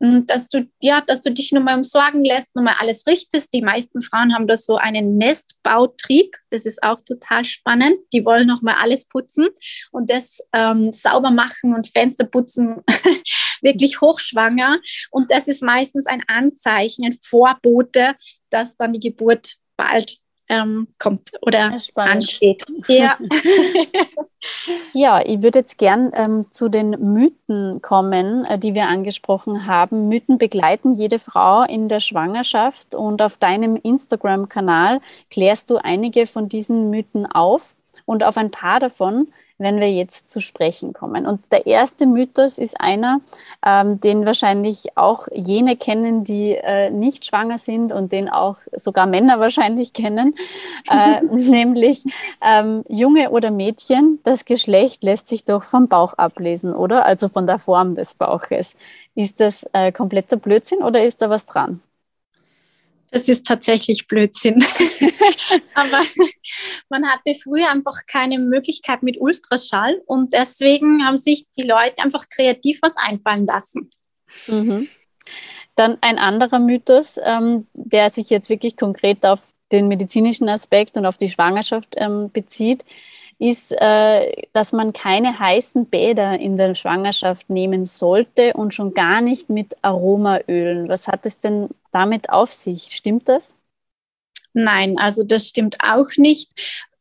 [0.01, 3.53] Hm, dass du, ja, dass du dich nur mal umsorgen lässt, nur mal alles richtest.
[3.53, 6.35] Die meisten Frauen haben da so einen Nestbautrieb.
[6.49, 7.97] Das ist auch total spannend.
[8.11, 9.49] Die wollen noch mal alles putzen
[9.91, 12.81] und das ähm, sauber machen und Fenster putzen,
[13.61, 14.79] wirklich hochschwanger.
[15.11, 18.15] Und das ist meistens ein Anzeichen, ein Vorbote,
[18.49, 20.20] dass dann die Geburt bald
[20.51, 22.65] ähm, kommt oder ansteht.
[22.87, 23.17] Ja.
[24.93, 30.09] ja, ich würde jetzt gern ähm, zu den Mythen kommen, äh, die wir angesprochen haben.
[30.09, 36.49] Mythen begleiten jede Frau in der Schwangerschaft und auf deinem Instagram-Kanal klärst du einige von
[36.49, 39.29] diesen Mythen auf und auf ein paar davon
[39.61, 41.25] wenn wir jetzt zu sprechen kommen.
[41.25, 43.21] Und der erste Mythos ist einer,
[43.65, 49.05] ähm, den wahrscheinlich auch jene kennen, die äh, nicht schwanger sind und den auch sogar
[49.05, 50.35] Männer wahrscheinlich kennen,
[50.89, 52.03] äh, nämlich
[52.41, 57.05] ähm, Junge oder Mädchen, das Geschlecht lässt sich doch vom Bauch ablesen, oder?
[57.05, 58.75] Also von der Form des Bauches.
[59.13, 61.81] Ist das äh, kompletter Blödsinn oder ist da was dran?
[63.11, 64.63] Das ist tatsächlich Blödsinn.
[65.75, 66.01] Aber
[66.89, 72.29] man hatte früher einfach keine Möglichkeit mit Ultraschall und deswegen haben sich die Leute einfach
[72.29, 73.91] kreativ was einfallen lassen.
[74.47, 74.87] Mhm.
[75.75, 81.05] Dann ein anderer Mythos, ähm, der sich jetzt wirklich konkret auf den medizinischen Aspekt und
[81.05, 82.85] auf die Schwangerschaft ähm, bezieht,
[83.41, 89.21] ist, äh, dass man keine heißen Bäder in der Schwangerschaft nehmen sollte und schon gar
[89.21, 90.87] nicht mit Aromaölen.
[90.87, 92.95] Was hat es denn damit auf sich?
[92.95, 93.55] Stimmt das?
[94.53, 96.51] Nein, also das stimmt auch nicht.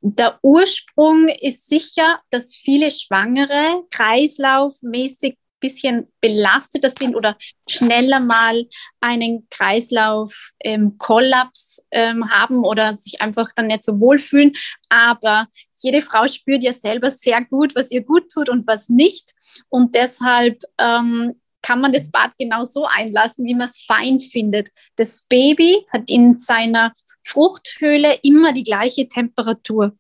[0.01, 7.37] Der Ursprung ist sicher, dass viele Schwangere kreislaufmäßig bisschen belasteter sind oder
[7.69, 8.67] schneller mal
[9.01, 14.53] einen Kreislauf-Kollaps ähm, ähm, haben oder sich einfach dann nicht so wohlfühlen.
[14.89, 15.49] Aber
[15.81, 19.35] jede Frau spürt ja selber sehr gut, was ihr gut tut und was nicht.
[19.69, 24.71] Und deshalb ähm, kann man das Bad genau so einlassen, wie man es fein findet.
[24.97, 26.93] Das Baby hat in seiner
[27.23, 29.93] Fruchthöhle immer die gleiche Temperatur.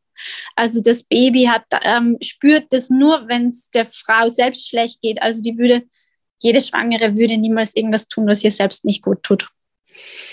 [0.57, 5.21] Also das Baby hat, ähm, spürt das nur, wenn es der Frau selbst schlecht geht.
[5.23, 5.83] Also die würde,
[6.41, 9.49] jede Schwangere würde niemals irgendwas tun, was ihr selbst nicht gut tut.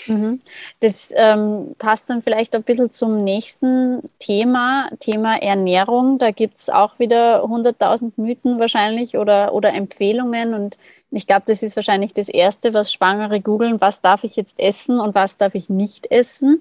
[0.06, 0.40] Mhm.
[0.80, 6.18] Das ähm, passt dann vielleicht ein bisschen zum nächsten Thema, Thema Ernährung.
[6.18, 10.54] Da gibt es auch wieder 100.000 Mythen wahrscheinlich oder, oder Empfehlungen.
[10.54, 10.78] Und
[11.10, 15.00] ich glaube, das ist wahrscheinlich das Erste, was Schwangere googeln, was darf ich jetzt essen
[15.00, 16.60] und was darf ich nicht essen.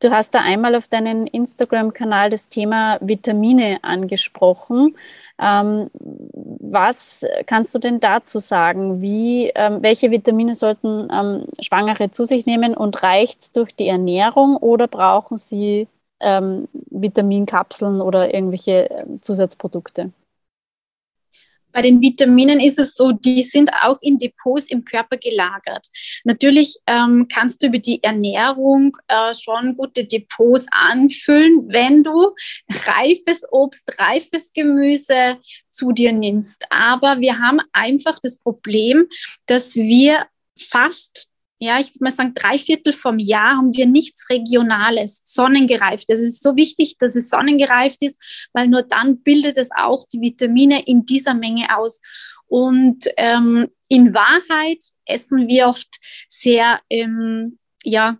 [0.00, 4.96] Du hast da einmal auf deinem Instagram-Kanal das Thema Vitamine angesprochen.
[5.38, 9.00] Ähm, was kannst du denn dazu sagen?
[9.00, 13.88] Wie, ähm, welche Vitamine sollten ähm, Schwangere zu sich nehmen und reicht es durch die
[13.88, 15.88] Ernährung oder brauchen sie
[16.20, 20.10] ähm, Vitaminkapseln oder irgendwelche ähm, Zusatzprodukte?
[21.76, 25.86] Bei den Vitaminen ist es so, die sind auch in Depots im Körper gelagert.
[26.24, 32.30] Natürlich ähm, kannst du über die Ernährung äh, schon gute Depots anfüllen, wenn du
[32.86, 35.36] reifes Obst, reifes Gemüse
[35.68, 36.64] zu dir nimmst.
[36.70, 39.06] Aber wir haben einfach das Problem,
[39.44, 44.28] dass wir fast ja, ich würde mal sagen, drei Viertel vom Jahr haben wir nichts
[44.28, 46.04] Regionales, sonnengereift.
[46.08, 50.20] Es ist so wichtig, dass es sonnengereift ist, weil nur dann bildet es auch die
[50.20, 52.00] Vitamine in dieser Menge aus.
[52.46, 55.88] Und ähm, in Wahrheit essen wir oft
[56.28, 58.18] sehr, ähm, ja,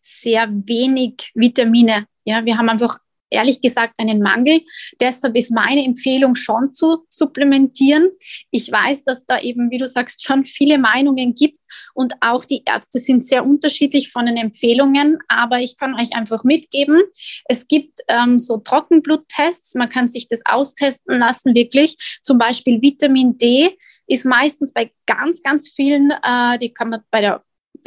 [0.00, 2.06] sehr wenig Vitamine.
[2.24, 2.98] Ja, wir haben einfach
[3.30, 4.62] ehrlich gesagt einen Mangel.
[5.00, 8.10] Deshalb ist meine Empfehlung schon zu supplementieren.
[8.50, 11.58] Ich weiß, dass da eben, wie du sagst, schon viele Meinungen gibt
[11.94, 16.44] und auch die Ärzte sind sehr unterschiedlich von den Empfehlungen, aber ich kann euch einfach
[16.44, 17.00] mitgeben,
[17.46, 21.96] es gibt ähm, so Trockenbluttests, man kann sich das austesten lassen, wirklich.
[22.22, 27.20] Zum Beispiel Vitamin D ist meistens bei ganz, ganz vielen, äh, die kann man bei
[27.20, 27.42] der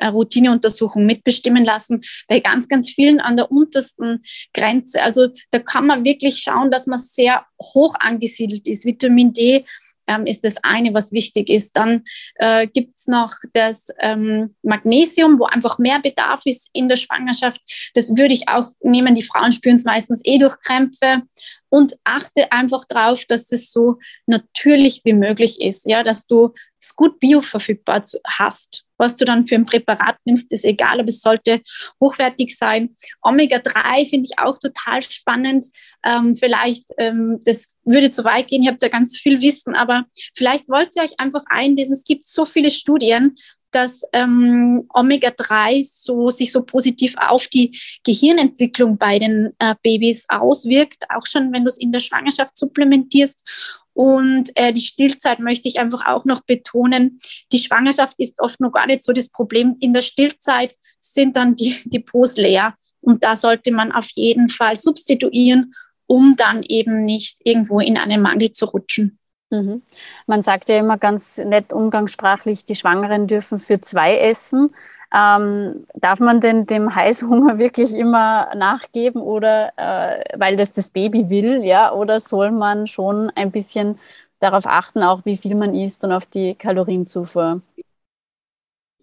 [0.07, 5.03] Routineuntersuchung mitbestimmen lassen, bei ganz, ganz vielen an der untersten Grenze.
[5.03, 8.85] Also da kann man wirklich schauen, dass man sehr hoch angesiedelt ist.
[8.85, 9.65] Vitamin D
[10.09, 11.77] ähm, ist das eine, was wichtig ist.
[11.77, 12.03] Dann
[12.35, 17.61] äh, gibt es noch das ähm, Magnesium, wo einfach mehr Bedarf ist in der Schwangerschaft.
[17.93, 19.15] Das würde ich auch nehmen.
[19.15, 21.23] Die Frauen spüren es meistens eh durch Krämpfe.
[21.69, 26.95] Und achte einfach darauf, dass das so natürlich wie möglich ist, ja, dass du es
[26.95, 28.85] gut bioverfügbar hast.
[28.97, 31.61] Was du dann für ein Präparat nimmst, ist egal, aber es sollte
[32.01, 32.95] hochwertig sein.
[33.21, 35.67] Omega-3 finde ich auch total spannend.
[36.03, 40.05] Ähm, vielleicht, ähm, das würde zu weit gehen, ich habe da ganz viel Wissen, aber
[40.35, 41.93] vielleicht wollt ihr euch einfach einlesen.
[41.93, 43.35] Es gibt so viele Studien,
[43.71, 51.05] dass ähm, Omega-3 so, sich so positiv auf die Gehirnentwicklung bei den äh, Babys auswirkt,
[51.09, 53.47] auch schon wenn du es in der Schwangerschaft supplementierst.
[53.93, 57.19] Und äh, die Stillzeit möchte ich einfach auch noch betonen.
[57.51, 59.75] Die Schwangerschaft ist oft noch gar nicht so das Problem.
[59.81, 62.73] In der Stillzeit sind dann die Depots leer.
[63.01, 65.73] Und da sollte man auf jeden Fall substituieren,
[66.07, 69.18] um dann eben nicht irgendwo in einen Mangel zu rutschen.
[69.51, 69.81] Mhm.
[70.27, 74.75] Man sagt ja immer ganz nett umgangssprachlich, die Schwangeren dürfen für zwei essen.
[75.11, 81.29] Ähm, darf man denn dem Heißhunger wirklich immer nachgeben oder äh, weil das das Baby
[81.29, 81.91] will, ja?
[81.91, 83.97] Oder soll man schon ein bisschen
[84.39, 87.61] darauf achten, auch wie viel man isst und auf die Kalorienzufuhr?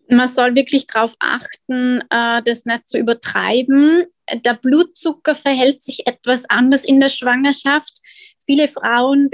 [0.09, 4.05] Man soll wirklich darauf achten, äh, das nicht zu übertreiben.
[4.45, 8.01] Der Blutzucker verhält sich etwas anders in der Schwangerschaft.
[8.47, 9.29] Viele Frauen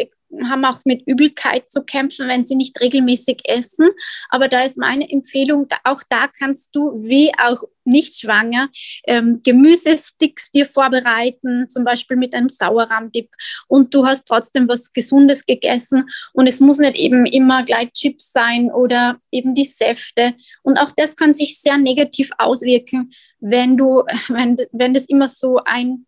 [0.44, 3.88] haben auch mit Übelkeit zu kämpfen, wenn sie nicht regelmäßig essen.
[4.30, 8.68] Aber da ist meine Empfehlung, auch da kannst du, wie auch nicht schwanger,
[9.06, 13.28] ähm, Gemüsesticks dir vorbereiten, zum Beispiel mit einem Sauerrahmdip.
[13.66, 16.08] Und du hast trotzdem was Gesundes gegessen.
[16.32, 20.34] Und es muss nicht eben immer gleich Chips sein oder eben die Säfte.
[20.62, 25.58] Und auch das kann sich sehr negativ auswirken, wenn du, wenn, wenn das immer so
[25.64, 26.06] ein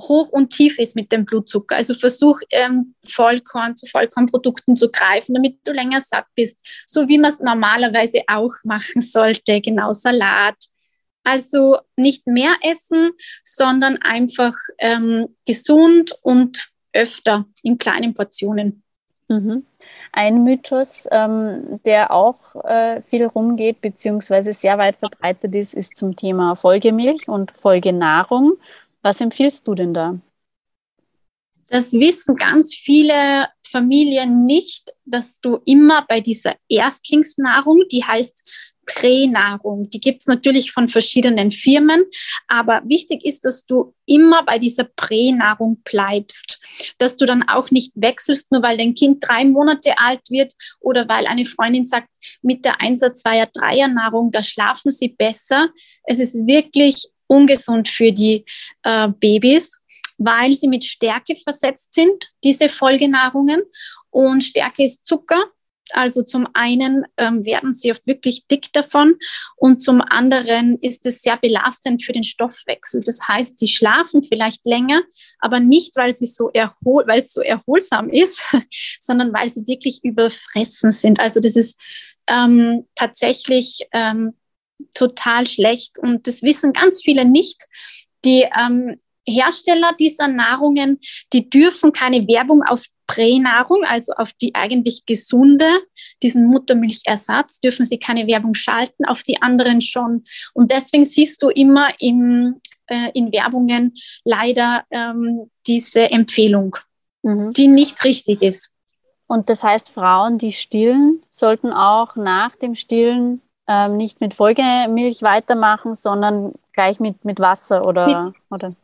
[0.00, 1.76] hoch und tief ist mit dem Blutzucker.
[1.76, 7.18] Also versuch ähm, Vollkorn zu Vollkornprodukten zu greifen, damit du länger satt bist, so wie
[7.18, 9.60] man es normalerweise auch machen sollte.
[9.60, 10.56] Genau Salat.
[11.22, 13.10] Also nicht mehr essen,
[13.42, 18.82] sondern einfach ähm, gesund und öfter in kleinen Portionen.
[19.30, 19.64] Mhm.
[20.12, 26.16] Ein Mythos, ähm, der auch äh, viel rumgeht, beziehungsweise sehr weit verbreitet ist, ist zum
[26.16, 28.54] Thema Folgemilch und Folgenahrung.
[29.02, 30.20] Was empfiehlst du denn da?
[31.68, 38.42] Das wissen ganz viele Familien nicht, dass du immer bei dieser Erstlingsnahrung, die heißt
[38.86, 42.02] Pränahrung, die gibt es natürlich von verschiedenen Firmen,
[42.48, 46.60] aber wichtig ist, dass du immer bei dieser Pränahrung bleibst,
[46.98, 51.08] dass du dann auch nicht wechselst, nur weil dein Kind drei Monate alt wird oder
[51.08, 52.08] weil eine Freundin sagt,
[52.42, 55.70] mit der Einsatz zweier Dreier-Nahrung, da schlafen sie besser.
[56.04, 58.44] Es ist wirklich ungesund für die
[58.82, 59.78] äh, Babys,
[60.18, 63.62] weil sie mit Stärke versetzt sind, diese Folgenahrungen.
[64.10, 65.44] Und Stärke ist Zucker.
[65.92, 69.16] Also zum einen ähm, werden sie oft wirklich dick davon
[69.56, 73.02] und zum anderen ist es sehr belastend für den Stoffwechsel.
[73.02, 75.02] Das heißt, sie schlafen vielleicht länger,
[75.40, 78.40] aber nicht, weil, sie so erhol weil es so erholsam ist,
[79.00, 81.18] sondern weil sie wirklich überfressen sind.
[81.18, 81.80] Also das ist
[82.28, 84.34] ähm, tatsächlich ähm,
[84.94, 87.66] total schlecht und das wissen ganz viele nicht.
[88.24, 90.98] Die ähm, Hersteller dieser Nahrungen,
[91.32, 95.68] die dürfen keine Werbung auf Pränahrung, also auf die eigentlich gesunde,
[96.22, 100.24] diesen Muttermilchersatz, dürfen sie keine Werbung schalten, auf die anderen schon.
[100.54, 106.76] Und deswegen siehst du immer im, äh, in Werbungen leider ähm, diese Empfehlung,
[107.22, 107.52] mhm.
[107.52, 108.74] die nicht richtig ist.
[109.26, 115.22] Und das heißt, Frauen, die stillen, sollten auch nach dem Stillen ähm, nicht mit Folgemilch
[115.22, 118.74] weitermachen, sondern gleich mit, mit Wasser oder, oder?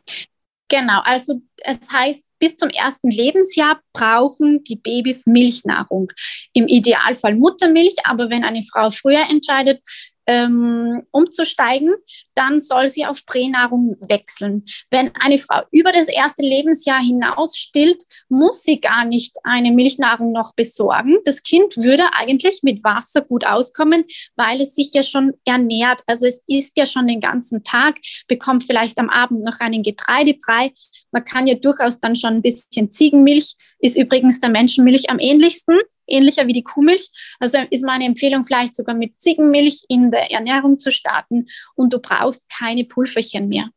[0.69, 6.11] Genau, also es heißt, bis zum ersten Lebensjahr brauchen die Babys Milchnahrung.
[6.53, 9.81] Im Idealfall Muttermilch, aber wenn eine Frau früher entscheidet,
[10.27, 11.95] ähm, umzusteigen,
[12.35, 14.65] dann soll sie auf Pränahrung wechseln.
[14.91, 20.33] Wenn eine Frau über das erste Lebensjahr hinaus stillt, muss sie gar nicht eine Milchnahrung
[20.33, 21.17] noch besorgen.
[21.25, 24.03] Das Kind würde eigentlich mit Wasser gut auskommen,
[24.35, 26.01] weil es sich ja schon ernährt.
[26.07, 30.73] Also es isst ja schon den ganzen Tag, bekommt vielleicht am Abend noch einen Getreidebrei.
[31.11, 35.77] Man kann ja durchaus dann schon ein bisschen Ziegenmilch, ist übrigens der Menschenmilch am ähnlichsten
[36.07, 37.09] ähnlicher wie die Kuhmilch.
[37.39, 41.99] Also ist meine Empfehlung vielleicht sogar mit Ziegenmilch in der Ernährung zu starten und du
[41.99, 43.69] brauchst keine Pulverchen mehr.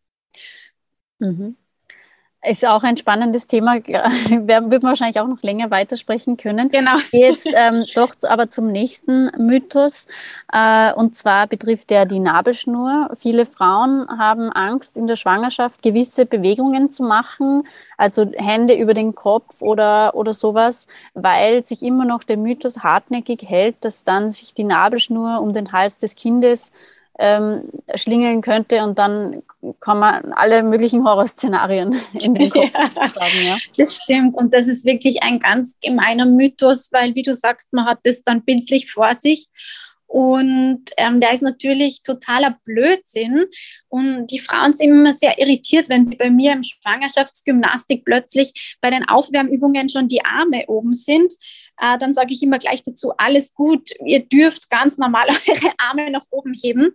[1.18, 1.56] Mhm.
[2.42, 3.74] Ist auch ein spannendes Thema.
[3.84, 6.70] Wir würden wahrscheinlich auch noch länger weitersprechen können.
[6.70, 6.96] Genau.
[7.12, 10.06] Jetzt ähm, doch aber zum nächsten Mythos.
[10.50, 13.10] Äh, und zwar betrifft der die Nabelschnur.
[13.18, 17.64] Viele Frauen haben Angst, in der Schwangerschaft gewisse Bewegungen zu machen,
[17.98, 23.42] also Hände über den Kopf oder, oder sowas, weil sich immer noch der Mythos hartnäckig
[23.46, 26.72] hält, dass dann sich die Nabelschnur um den Hals des Kindes
[27.20, 29.42] ähm, schlingeln könnte und dann
[29.78, 32.72] kommen alle möglichen Horrorszenarien in den Kopf.
[32.74, 33.58] Ja, sagen, ja.
[33.76, 37.84] Das stimmt und das ist wirklich ein ganz gemeiner Mythos, weil wie du sagst, man
[37.84, 39.48] hat das dann bildlich vor sich
[40.10, 43.44] und ähm, der ist natürlich totaler Blödsinn.
[43.86, 48.90] Und die Frauen sind immer sehr irritiert, wenn sie bei mir im Schwangerschaftsgymnastik plötzlich bei
[48.90, 51.32] den Aufwärmübungen schon die Arme oben sind.
[51.78, 56.10] Äh, dann sage ich immer gleich dazu, alles gut, ihr dürft ganz normal eure Arme
[56.10, 56.90] nach oben heben.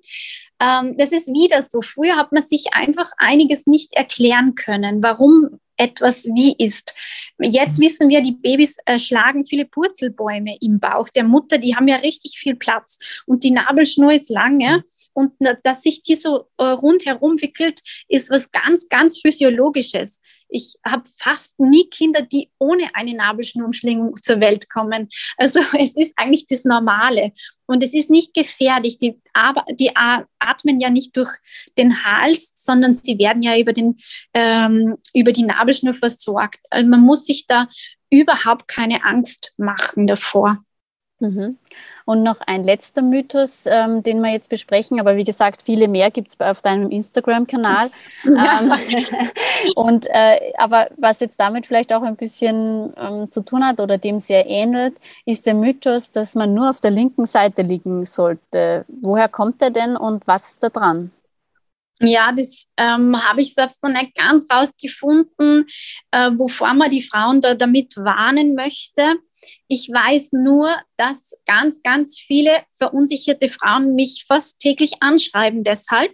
[0.59, 1.81] Ähm, das ist wieder so.
[1.81, 5.01] Früher hat man sich einfach einiges nicht erklären können.
[5.01, 6.93] Warum etwas wie ist.
[7.39, 11.09] Jetzt wissen wir, die Babys äh, schlagen viele Purzelbäume im Bauch.
[11.09, 12.97] Der Mutter, die haben ja richtig viel Platz.
[13.25, 14.83] Und die Nabelschnur ist lange.
[15.13, 20.21] Und dass sich die so äh, rundherum wickelt, ist was ganz, ganz Physiologisches.
[20.47, 25.09] Ich habe fast nie Kinder, die ohne eine Nabelschnurumschlingung zur Welt kommen.
[25.37, 27.31] Also es ist eigentlich das Normale.
[27.67, 28.99] Und es ist nicht gefährlich.
[28.99, 29.19] Die,
[29.71, 31.31] die atmen ja nicht durch
[31.77, 33.97] den Hals, sondern sie werden ja über, den,
[34.33, 36.59] ähm, über die Nabelschnur versorgt.
[36.69, 37.67] Also man muss sich da
[38.11, 40.59] überhaupt keine Angst machen davor.
[41.19, 41.57] Mhm.
[42.03, 46.11] Und noch ein letzter Mythos, ähm, den wir jetzt besprechen, aber wie gesagt, viele mehr
[46.11, 47.87] gibt es auf deinem Instagram-Kanal.
[48.25, 48.59] Ja.
[48.59, 48.73] Ähm,
[49.75, 53.99] und äh, aber was jetzt damit vielleicht auch ein bisschen ähm, zu tun hat oder
[53.99, 54.95] dem sehr ähnelt,
[55.25, 58.83] ist der Mythos, dass man nur auf der linken Seite liegen sollte.
[58.87, 61.11] Woher kommt der denn und was ist da dran?
[62.01, 65.65] Ja, das ähm, habe ich selbst noch nicht ganz rausgefunden,
[66.11, 69.15] äh, wovor man die Frauen da damit warnen möchte.
[69.67, 76.11] Ich weiß nur, dass ganz, ganz viele verunsicherte Frauen mich fast täglich anschreiben deshalb.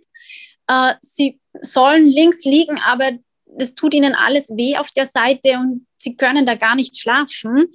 [0.68, 3.12] Äh, sie sollen links liegen, aber
[3.58, 7.68] es tut ihnen alles weh auf der Seite und sie können da gar nicht schlafen.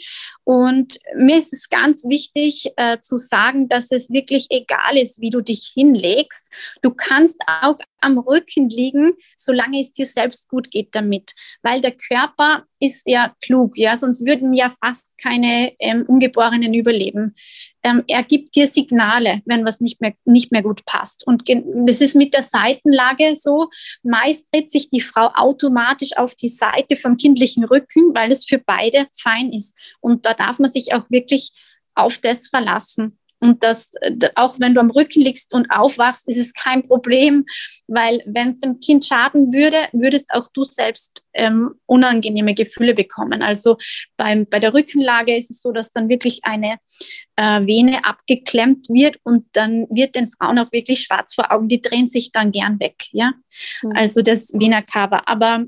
[0.45, 5.31] Und mir ist es ganz wichtig äh, zu sagen, dass es wirklich egal ist, wie
[5.31, 6.51] du dich hinlegst.
[6.83, 11.33] Du kannst auch am Rücken liegen, solange es dir selbst gut geht damit.
[11.63, 17.35] Weil der Körper ist ja klug, ja, sonst würden ja fast keine ähm, Ungeborenen überleben.
[17.83, 21.27] Ähm, er gibt dir Signale, wenn was nicht mehr, nicht mehr gut passt.
[21.27, 23.71] Und das ist mit der Seitenlage so.
[24.03, 28.59] Meist dreht sich die Frau automatisch auf die Seite vom kindlichen Rücken, weil es für
[28.59, 29.77] beide fein ist.
[30.01, 31.53] Und da darf man sich auch wirklich
[31.95, 33.19] auf das verlassen.
[33.39, 33.93] Und das,
[34.35, 37.45] auch wenn du am Rücken liegst und aufwachst, ist es kein Problem,
[37.87, 43.43] weil wenn es dem Kind schaden würde, würdest auch du selbst ähm, unangenehme Gefühle bekommen.
[43.43, 43.77] Also
[44.17, 46.77] beim, bei der Rückenlage ist es so, dass dann wirklich eine
[47.37, 51.69] äh, Vene abgeklemmt wird und dann wird den Frauen auch wirklich schwarz vor Augen.
[51.69, 53.05] Die drehen sich dann gern weg.
[53.13, 53.35] Ja,
[53.83, 53.93] mhm.
[53.95, 55.23] also das Vena Cava.
[55.27, 55.67] Aber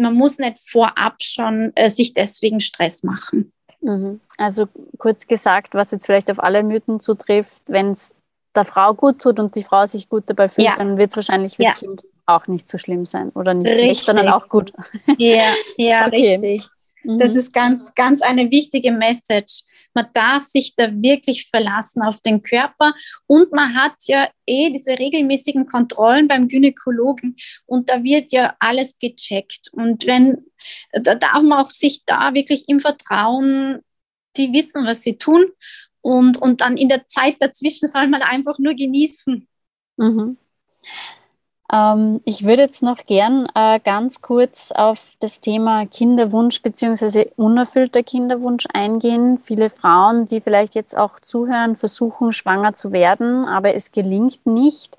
[0.00, 3.52] man muss nicht vorab schon äh, sich deswegen Stress machen.
[3.80, 4.20] Mhm.
[4.36, 8.14] Also kurz gesagt, was jetzt vielleicht auf alle Mythen zutrifft, wenn es
[8.54, 10.76] der Frau gut tut und die Frau sich gut dabei fühlt, ja.
[10.76, 11.74] dann wird es wahrscheinlich fürs ja.
[11.74, 13.86] Kind auch nicht so schlimm sein oder nicht richtig.
[13.86, 14.72] schlecht, sondern auch gut.
[15.18, 16.36] Ja, ja okay.
[16.36, 16.68] richtig.
[17.04, 17.38] Das mhm.
[17.38, 19.64] ist ganz, ganz eine wichtige Message.
[19.94, 22.92] Man darf sich da wirklich verlassen auf den Körper
[23.26, 27.36] und man hat ja eh diese regelmäßigen Kontrollen beim Gynäkologen
[27.66, 29.68] und da wird ja alles gecheckt.
[29.72, 30.44] Und wenn,
[30.92, 33.80] da darf man auch sich da wirklich im Vertrauen,
[34.36, 35.46] die wissen, was sie tun
[36.00, 39.46] und, und dann in der Zeit dazwischen soll man einfach nur genießen.
[39.96, 40.36] Mhm.
[41.72, 47.30] Ähm, ich würde jetzt noch gern äh, ganz kurz auf das Thema Kinderwunsch bzw.
[47.36, 49.38] unerfüllter Kinderwunsch eingehen.
[49.38, 54.96] Viele Frauen, die vielleicht jetzt auch zuhören, versuchen schwanger zu werden, aber es gelingt nicht.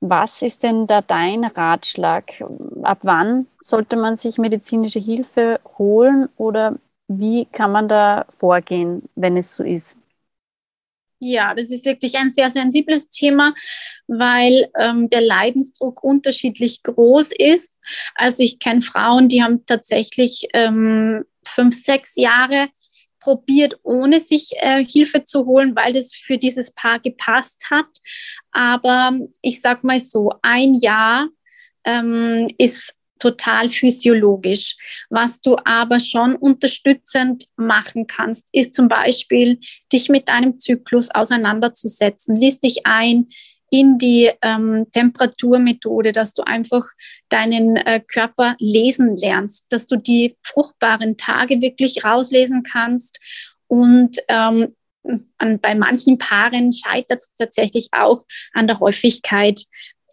[0.00, 2.44] Was ist denn da dein Ratschlag?
[2.82, 6.76] Ab wann sollte man sich medizinische Hilfe holen oder
[7.08, 9.98] wie kann man da vorgehen, wenn es so ist?
[11.20, 13.52] Ja, das ist wirklich ein sehr sensibles Thema,
[14.06, 17.78] weil ähm, der Leidensdruck unterschiedlich groß ist.
[18.14, 22.68] Also ich kenne Frauen, die haben tatsächlich ähm, fünf, sechs Jahre
[23.20, 27.88] probiert, ohne sich äh, Hilfe zu holen, weil das für dieses Paar gepasst hat.
[28.52, 31.26] Aber ich sag mal so, ein Jahr
[31.84, 34.76] ähm, ist total physiologisch.
[35.10, 39.58] Was du aber schon unterstützend machen kannst, ist zum Beispiel,
[39.92, 42.36] dich mit deinem Zyklus auseinanderzusetzen.
[42.36, 43.28] Lies dich ein
[43.70, 46.84] in die ähm, Temperaturmethode, dass du einfach
[47.28, 53.18] deinen äh, Körper lesen lernst, dass du die fruchtbaren Tage wirklich rauslesen kannst
[53.66, 54.74] und ähm,
[55.38, 59.64] an, bei manchen Paaren scheitert es tatsächlich auch an der Häufigkeit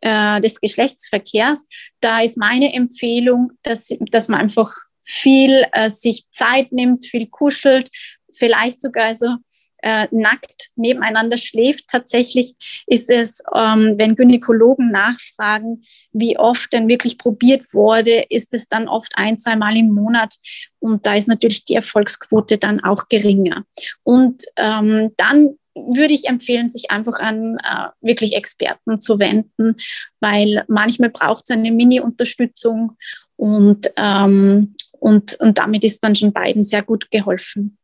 [0.01, 1.67] äh, des Geschlechtsverkehrs.
[1.99, 4.73] Da ist meine Empfehlung, dass, dass man einfach
[5.03, 7.89] viel äh, sich Zeit nimmt, viel kuschelt,
[8.31, 9.37] vielleicht sogar so
[9.85, 11.87] äh, nackt nebeneinander schläft.
[11.87, 12.55] Tatsächlich
[12.87, 18.87] ist es, ähm, wenn Gynäkologen nachfragen, wie oft denn wirklich probiert wurde, ist es dann
[18.87, 20.33] oft ein, zweimal im Monat.
[20.79, 23.63] Und da ist natürlich die Erfolgsquote dann auch geringer.
[24.03, 29.75] Und ähm, dann würde ich empfehlen, sich einfach an äh, wirklich Experten zu wenden,
[30.19, 32.93] weil manchmal braucht es eine Mini-Unterstützung
[33.35, 37.77] und, ähm, und, und damit ist dann schon beiden sehr gut geholfen.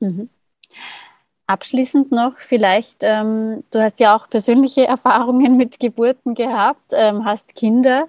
[0.00, 0.30] Mhm.
[1.52, 7.54] Abschließend noch vielleicht, ähm, du hast ja auch persönliche Erfahrungen mit Geburten gehabt, ähm, hast
[7.54, 8.08] Kinder.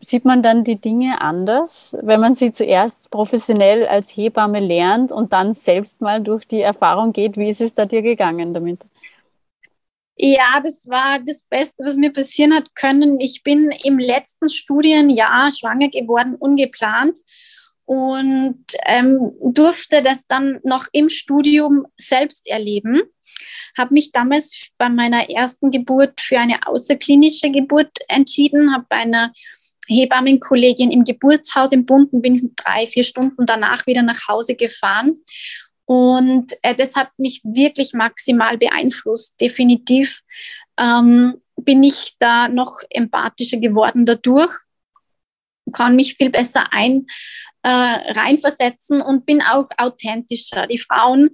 [0.00, 5.34] Sieht man dann die Dinge anders, wenn man sie zuerst professionell als Hebamme lernt und
[5.34, 7.36] dann selbst mal durch die Erfahrung geht?
[7.36, 8.80] Wie ist es da dir gegangen damit?
[10.16, 13.20] Ja, das war das Beste, was mir passieren hat können.
[13.20, 17.18] Ich bin im letzten Studienjahr schwanger geworden, ungeplant
[17.86, 23.02] und ähm, durfte das dann noch im Studium selbst erleben.
[23.76, 29.32] Habe mich damals bei meiner ersten Geburt für eine außerklinische Geburt entschieden, habe bei einer
[29.86, 35.18] Hebammenkollegin im Geburtshaus im Bunden, bin drei, vier Stunden danach wieder nach Hause gefahren.
[35.84, 39.38] Und äh, das hat mich wirklich maximal beeinflusst.
[39.38, 40.22] Definitiv
[40.80, 44.50] ähm, bin ich da noch empathischer geworden dadurch
[45.72, 47.06] kann mich viel besser ein,
[47.62, 50.66] äh, reinversetzen und bin auch authentischer.
[50.66, 51.30] Die Frauen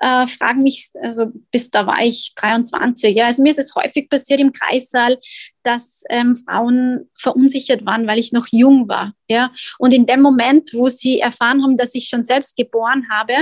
[0.00, 4.08] äh, fragen mich, also bis da war ich 23, ja, also mir ist es häufig
[4.08, 5.18] passiert im Kreissaal,
[5.62, 9.50] dass ähm, Frauen verunsichert waren, weil ich noch jung war, ja.
[9.78, 13.32] Und in dem Moment, wo sie erfahren haben, dass ich schon selbst geboren habe,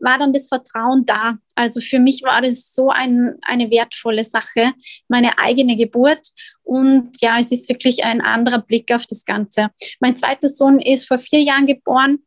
[0.00, 1.38] war dann das Vertrauen da.
[1.54, 4.72] Also für mich war das so ein, eine wertvolle Sache,
[5.08, 6.30] meine eigene Geburt.
[6.64, 9.68] Und ja, es ist wirklich ein anderer Blick auf das Ganze.
[10.00, 12.18] Mein zweiter Sohn ist vor vier Jahren geboren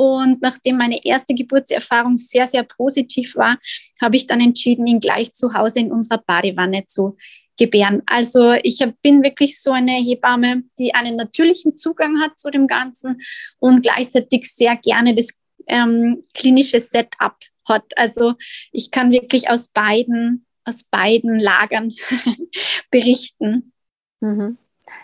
[0.00, 3.58] und nachdem meine erste Geburtserfahrung sehr, sehr positiv war,
[4.00, 7.18] habe ich dann entschieden, ihn gleich zu Hause in unserer Badewanne zu
[7.58, 8.00] gebären.
[8.06, 13.20] Also ich bin wirklich so eine Hebamme, die einen natürlichen Zugang hat zu dem Ganzen
[13.58, 17.36] und gleichzeitig sehr gerne das ähm, klinische Setup
[17.68, 17.84] hat.
[17.96, 18.36] Also
[18.72, 21.92] ich kann wirklich aus beiden, aus beiden Lagern
[22.90, 23.74] berichten.
[24.20, 24.56] Mhm.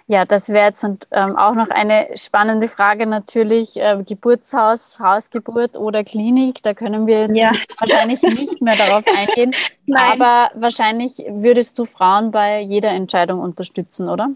[0.07, 3.76] Ja, das wäre jetzt ähm, auch noch eine spannende Frage natürlich.
[3.76, 7.53] Äh, Geburtshaus, Hausgeburt oder Klinik, da können wir jetzt ja.
[7.78, 9.55] wahrscheinlich nicht mehr darauf eingehen.
[9.87, 10.20] Nein.
[10.20, 14.30] Aber wahrscheinlich würdest du Frauen bei jeder Entscheidung unterstützen, oder?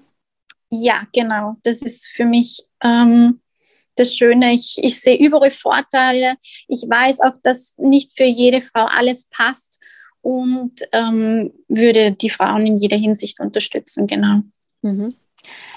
[0.70, 1.56] Ja, genau.
[1.62, 3.40] Das ist für mich ähm,
[3.96, 4.52] das Schöne.
[4.52, 6.34] Ich, ich sehe überall Vorteile.
[6.68, 9.80] Ich weiß auch, dass nicht für jede Frau alles passt
[10.22, 14.42] und ähm, würde die Frauen in jeder Hinsicht unterstützen, genau.
[14.82, 15.14] Mhm.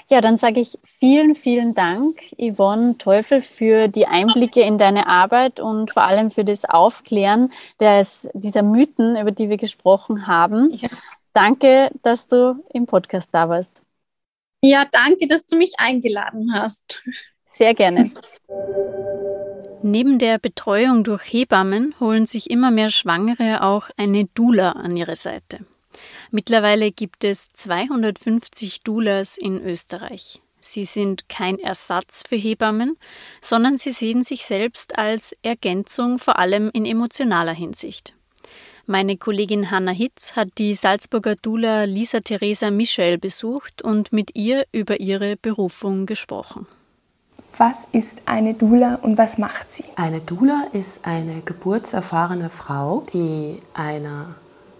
[0.08, 5.60] Ja, dann sage ich vielen, vielen Dank, Yvonne Teufel, für die Einblicke in deine Arbeit
[5.60, 10.70] und vor allem für das Aufklären des, dieser Mythen, über die wir gesprochen haben.
[10.74, 10.88] Ja.
[11.32, 13.82] Danke, dass du im Podcast da warst.
[14.62, 17.02] Ja, danke, dass du mich eingeladen hast.
[17.50, 18.10] Sehr gerne.
[19.82, 25.14] Neben der Betreuung durch Hebammen holen sich immer mehr Schwangere auch eine Dula an ihre
[25.14, 25.66] Seite.
[26.34, 30.42] Mittlerweile gibt es 250 Doulas in Österreich.
[30.60, 32.96] Sie sind kein Ersatz für Hebammen,
[33.40, 38.14] sondern sie sehen sich selbst als Ergänzung, vor allem in emotionaler Hinsicht.
[38.84, 44.66] Meine Kollegin Hanna Hitz hat die Salzburger Dula Lisa Theresa Michel besucht und mit ihr
[44.72, 46.66] über ihre Berufung gesprochen.
[47.58, 49.84] Was ist eine Dula und was macht sie?
[49.94, 54.34] Eine Dula ist eine geburtserfahrene Frau, die einer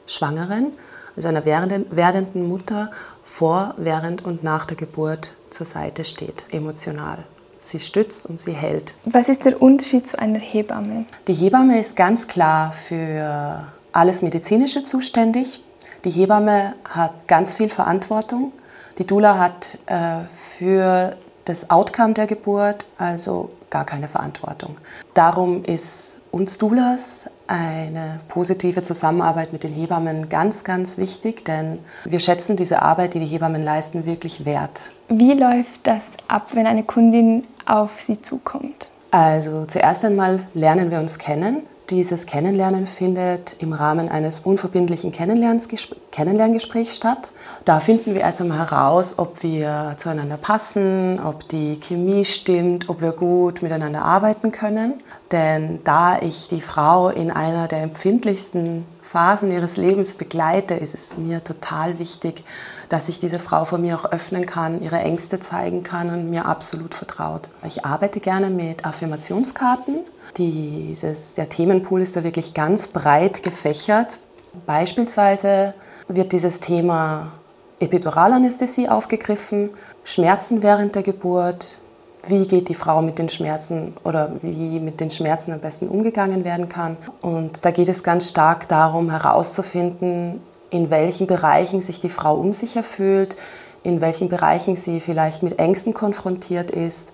[0.09, 0.73] Schwangeren
[1.17, 2.91] also einer werdenden Mutter
[3.25, 7.19] vor, während und nach der Geburt zur Seite steht, emotional.
[7.61, 8.95] Sie stützt und sie hält.
[9.07, 11.07] Was ist der Unterschied zu einer Hebamme?
[11.27, 15.65] Die Hebamme ist ganz klar für alles Medizinische zuständig.
[16.05, 18.53] Die Hebamme hat ganz viel Verantwortung.
[18.99, 24.77] Die Dula hat äh, für das Outcome der Geburt also gar keine Verantwortung.
[25.15, 32.21] Darum ist uns Doulas eine positive Zusammenarbeit mit den Hebammen ganz, ganz wichtig, denn wir
[32.21, 34.91] schätzen diese Arbeit, die die Hebammen leisten, wirklich wert.
[35.09, 38.89] Wie läuft das ab, wenn eine Kundin auf Sie zukommt?
[39.11, 41.63] Also zuerst einmal lernen wir uns kennen.
[41.91, 47.31] Dieses Kennenlernen findet im Rahmen eines unverbindlichen Kennenlerngesprächs statt.
[47.67, 53.03] Da finden wir erst einmal heraus, ob wir zueinander passen, ob die Chemie stimmt, ob
[53.03, 54.95] wir gut miteinander arbeiten können.
[55.31, 61.19] Denn da ich die Frau in einer der empfindlichsten Phasen ihres Lebens begleite, ist es
[61.19, 62.45] mir total wichtig,
[62.89, 66.47] dass sich diese Frau vor mir auch öffnen kann, ihre Ängste zeigen kann und mir
[66.47, 67.51] absolut vertraut.
[67.67, 69.97] Ich arbeite gerne mit Affirmationskarten.
[70.37, 74.19] Dieses, der Themenpool ist da wirklich ganz breit gefächert.
[74.67, 75.75] Beispielsweise
[76.09, 77.33] wird dieses Thema
[77.81, 79.71] Epiduralanästhesie aufgegriffen,
[80.05, 81.79] Schmerzen während der Geburt,
[82.27, 86.45] wie geht die Frau mit den Schmerzen oder wie mit den Schmerzen am besten umgegangen
[86.45, 86.97] werden kann.
[87.21, 92.83] Und da geht es ganz stark darum herauszufinden, in welchen Bereichen sich die Frau unsicher
[92.83, 93.37] fühlt,
[93.83, 97.13] in welchen Bereichen sie vielleicht mit Ängsten konfrontiert ist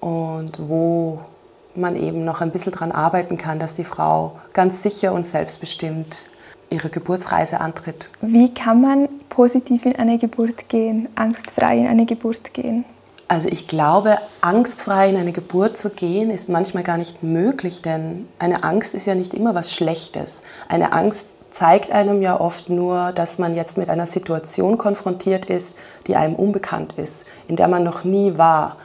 [0.00, 1.20] und wo
[1.74, 6.26] man eben noch ein bisschen daran arbeiten kann, dass die Frau ganz sicher und selbstbestimmt
[6.70, 8.08] ihre Geburtsreise antritt.
[8.20, 12.84] Wie kann man positiv in eine Geburt gehen, angstfrei in eine Geburt gehen?
[13.28, 18.26] Also ich glaube, angstfrei in eine Geburt zu gehen, ist manchmal gar nicht möglich, denn
[18.40, 20.42] eine Angst ist ja nicht immer was Schlechtes.
[20.68, 25.76] Eine Angst zeigt einem ja oft nur, dass man jetzt mit einer Situation konfrontiert ist,
[26.06, 28.76] die einem unbekannt ist, in der man noch nie war.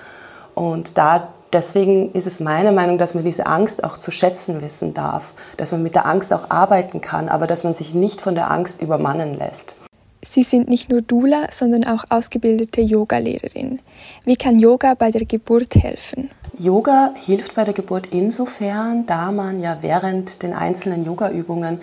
[0.54, 4.94] Und da deswegen ist es meine Meinung, dass man diese Angst auch zu schätzen wissen
[4.94, 8.36] darf, dass man mit der Angst auch arbeiten kann, aber dass man sich nicht von
[8.36, 9.76] der Angst übermannen lässt.
[10.28, 13.80] Sie sind nicht nur Dula, sondern auch ausgebildete Yogalehrerin.
[14.26, 16.30] Wie kann Yoga bei der Geburt helfen?
[16.60, 21.80] Yoga hilft bei der Geburt insofern, da man ja während den einzelnen Yogaübungen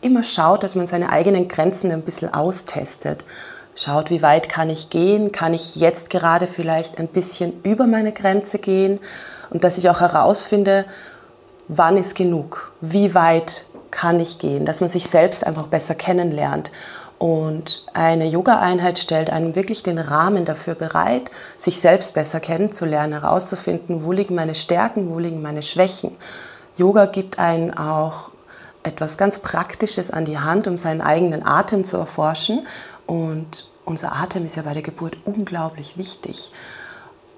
[0.00, 3.24] immer schaut, dass man seine eigenen Grenzen ein bisschen austestet.
[3.78, 5.32] Schaut, wie weit kann ich gehen?
[5.32, 8.98] Kann ich jetzt gerade vielleicht ein bisschen über meine Grenze gehen?
[9.50, 10.86] Und dass ich auch herausfinde,
[11.68, 12.72] wann ist genug?
[12.80, 14.64] Wie weit kann ich gehen?
[14.64, 16.72] Dass man sich selbst einfach besser kennenlernt.
[17.18, 24.04] Und eine Yoga-Einheit stellt einem wirklich den Rahmen dafür bereit, sich selbst besser kennenzulernen, herauszufinden,
[24.04, 26.16] wo liegen meine Stärken, wo liegen meine Schwächen.
[26.78, 28.30] Yoga gibt einen auch
[28.82, 32.66] etwas ganz Praktisches an die Hand, um seinen eigenen Atem zu erforschen.
[33.06, 36.52] Und unser Atem ist ja bei der Geburt unglaublich wichtig.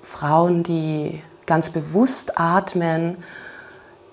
[0.02, 3.16] Frauen, die ganz bewusst atmen,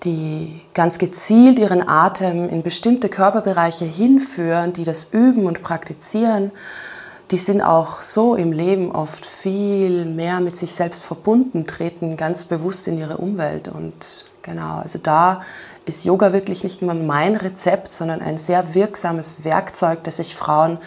[0.04, 6.52] die ganz gezielt ihren Atem in bestimmte Körperbereiche hinführen, die das üben und praktizieren,
[7.30, 12.44] die sind auch so im Leben oft viel mehr mit sich selbst verbunden, treten ganz
[12.44, 13.68] bewusst in ihre Umwelt.
[13.68, 15.42] Und genau, also da
[15.86, 20.78] ist Yoga wirklich nicht nur mein Rezept, sondern ein sehr wirksames Werkzeug, das sich Frauen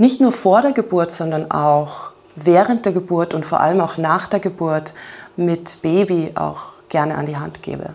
[0.00, 4.28] nicht nur vor der Geburt, sondern auch während der Geburt und vor allem auch nach
[4.28, 4.94] der Geburt
[5.36, 7.94] mit Baby auch gerne an die Hand gebe.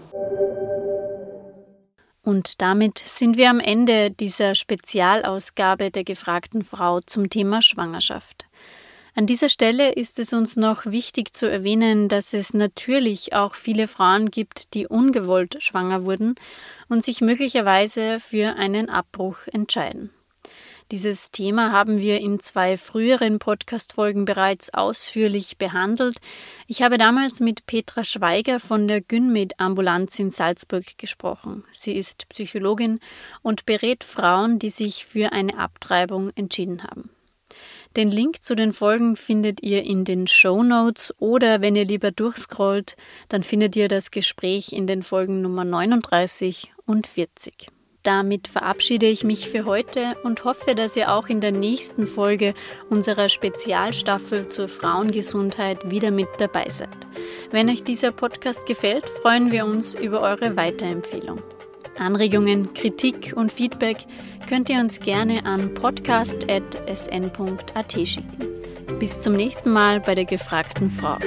[2.21, 8.45] Und damit sind wir am Ende dieser Spezialausgabe der gefragten Frau zum Thema Schwangerschaft.
[9.15, 13.87] An dieser Stelle ist es uns noch wichtig zu erwähnen, dass es natürlich auch viele
[13.87, 16.35] Frauen gibt, die ungewollt schwanger wurden
[16.87, 20.11] und sich möglicherweise für einen Abbruch entscheiden.
[20.91, 26.17] Dieses Thema haben wir in zwei früheren Podcast-Folgen bereits ausführlich behandelt.
[26.67, 31.63] Ich habe damals mit Petra Schweiger von der Gynmed-Ambulanz in Salzburg gesprochen.
[31.71, 32.99] Sie ist Psychologin
[33.41, 37.09] und berät Frauen, die sich für eine Abtreibung entschieden haben.
[37.95, 42.11] Den Link zu den Folgen findet ihr in den Show Notes oder wenn ihr lieber
[42.11, 42.95] durchscrollt,
[43.29, 47.74] dann findet ihr das Gespräch in den Folgen Nummer 39 und 40.
[48.05, 52.53] Damit verabschiede ich mich für heute und hoffe, dass ihr auch in der nächsten Folge
[52.87, 56.95] unserer Spezialstaffel zur Frauengesundheit wieder mit dabei seid.
[57.49, 61.41] Wenn euch dieser Podcast gefällt, freuen wir uns über eure Weiterempfehlung.
[61.97, 63.97] Anregungen, Kritik und Feedback
[64.47, 66.47] könnt ihr uns gerne an podcast.sn.at
[67.91, 68.99] schicken.
[68.99, 71.17] Bis zum nächsten Mal bei der gefragten Frau.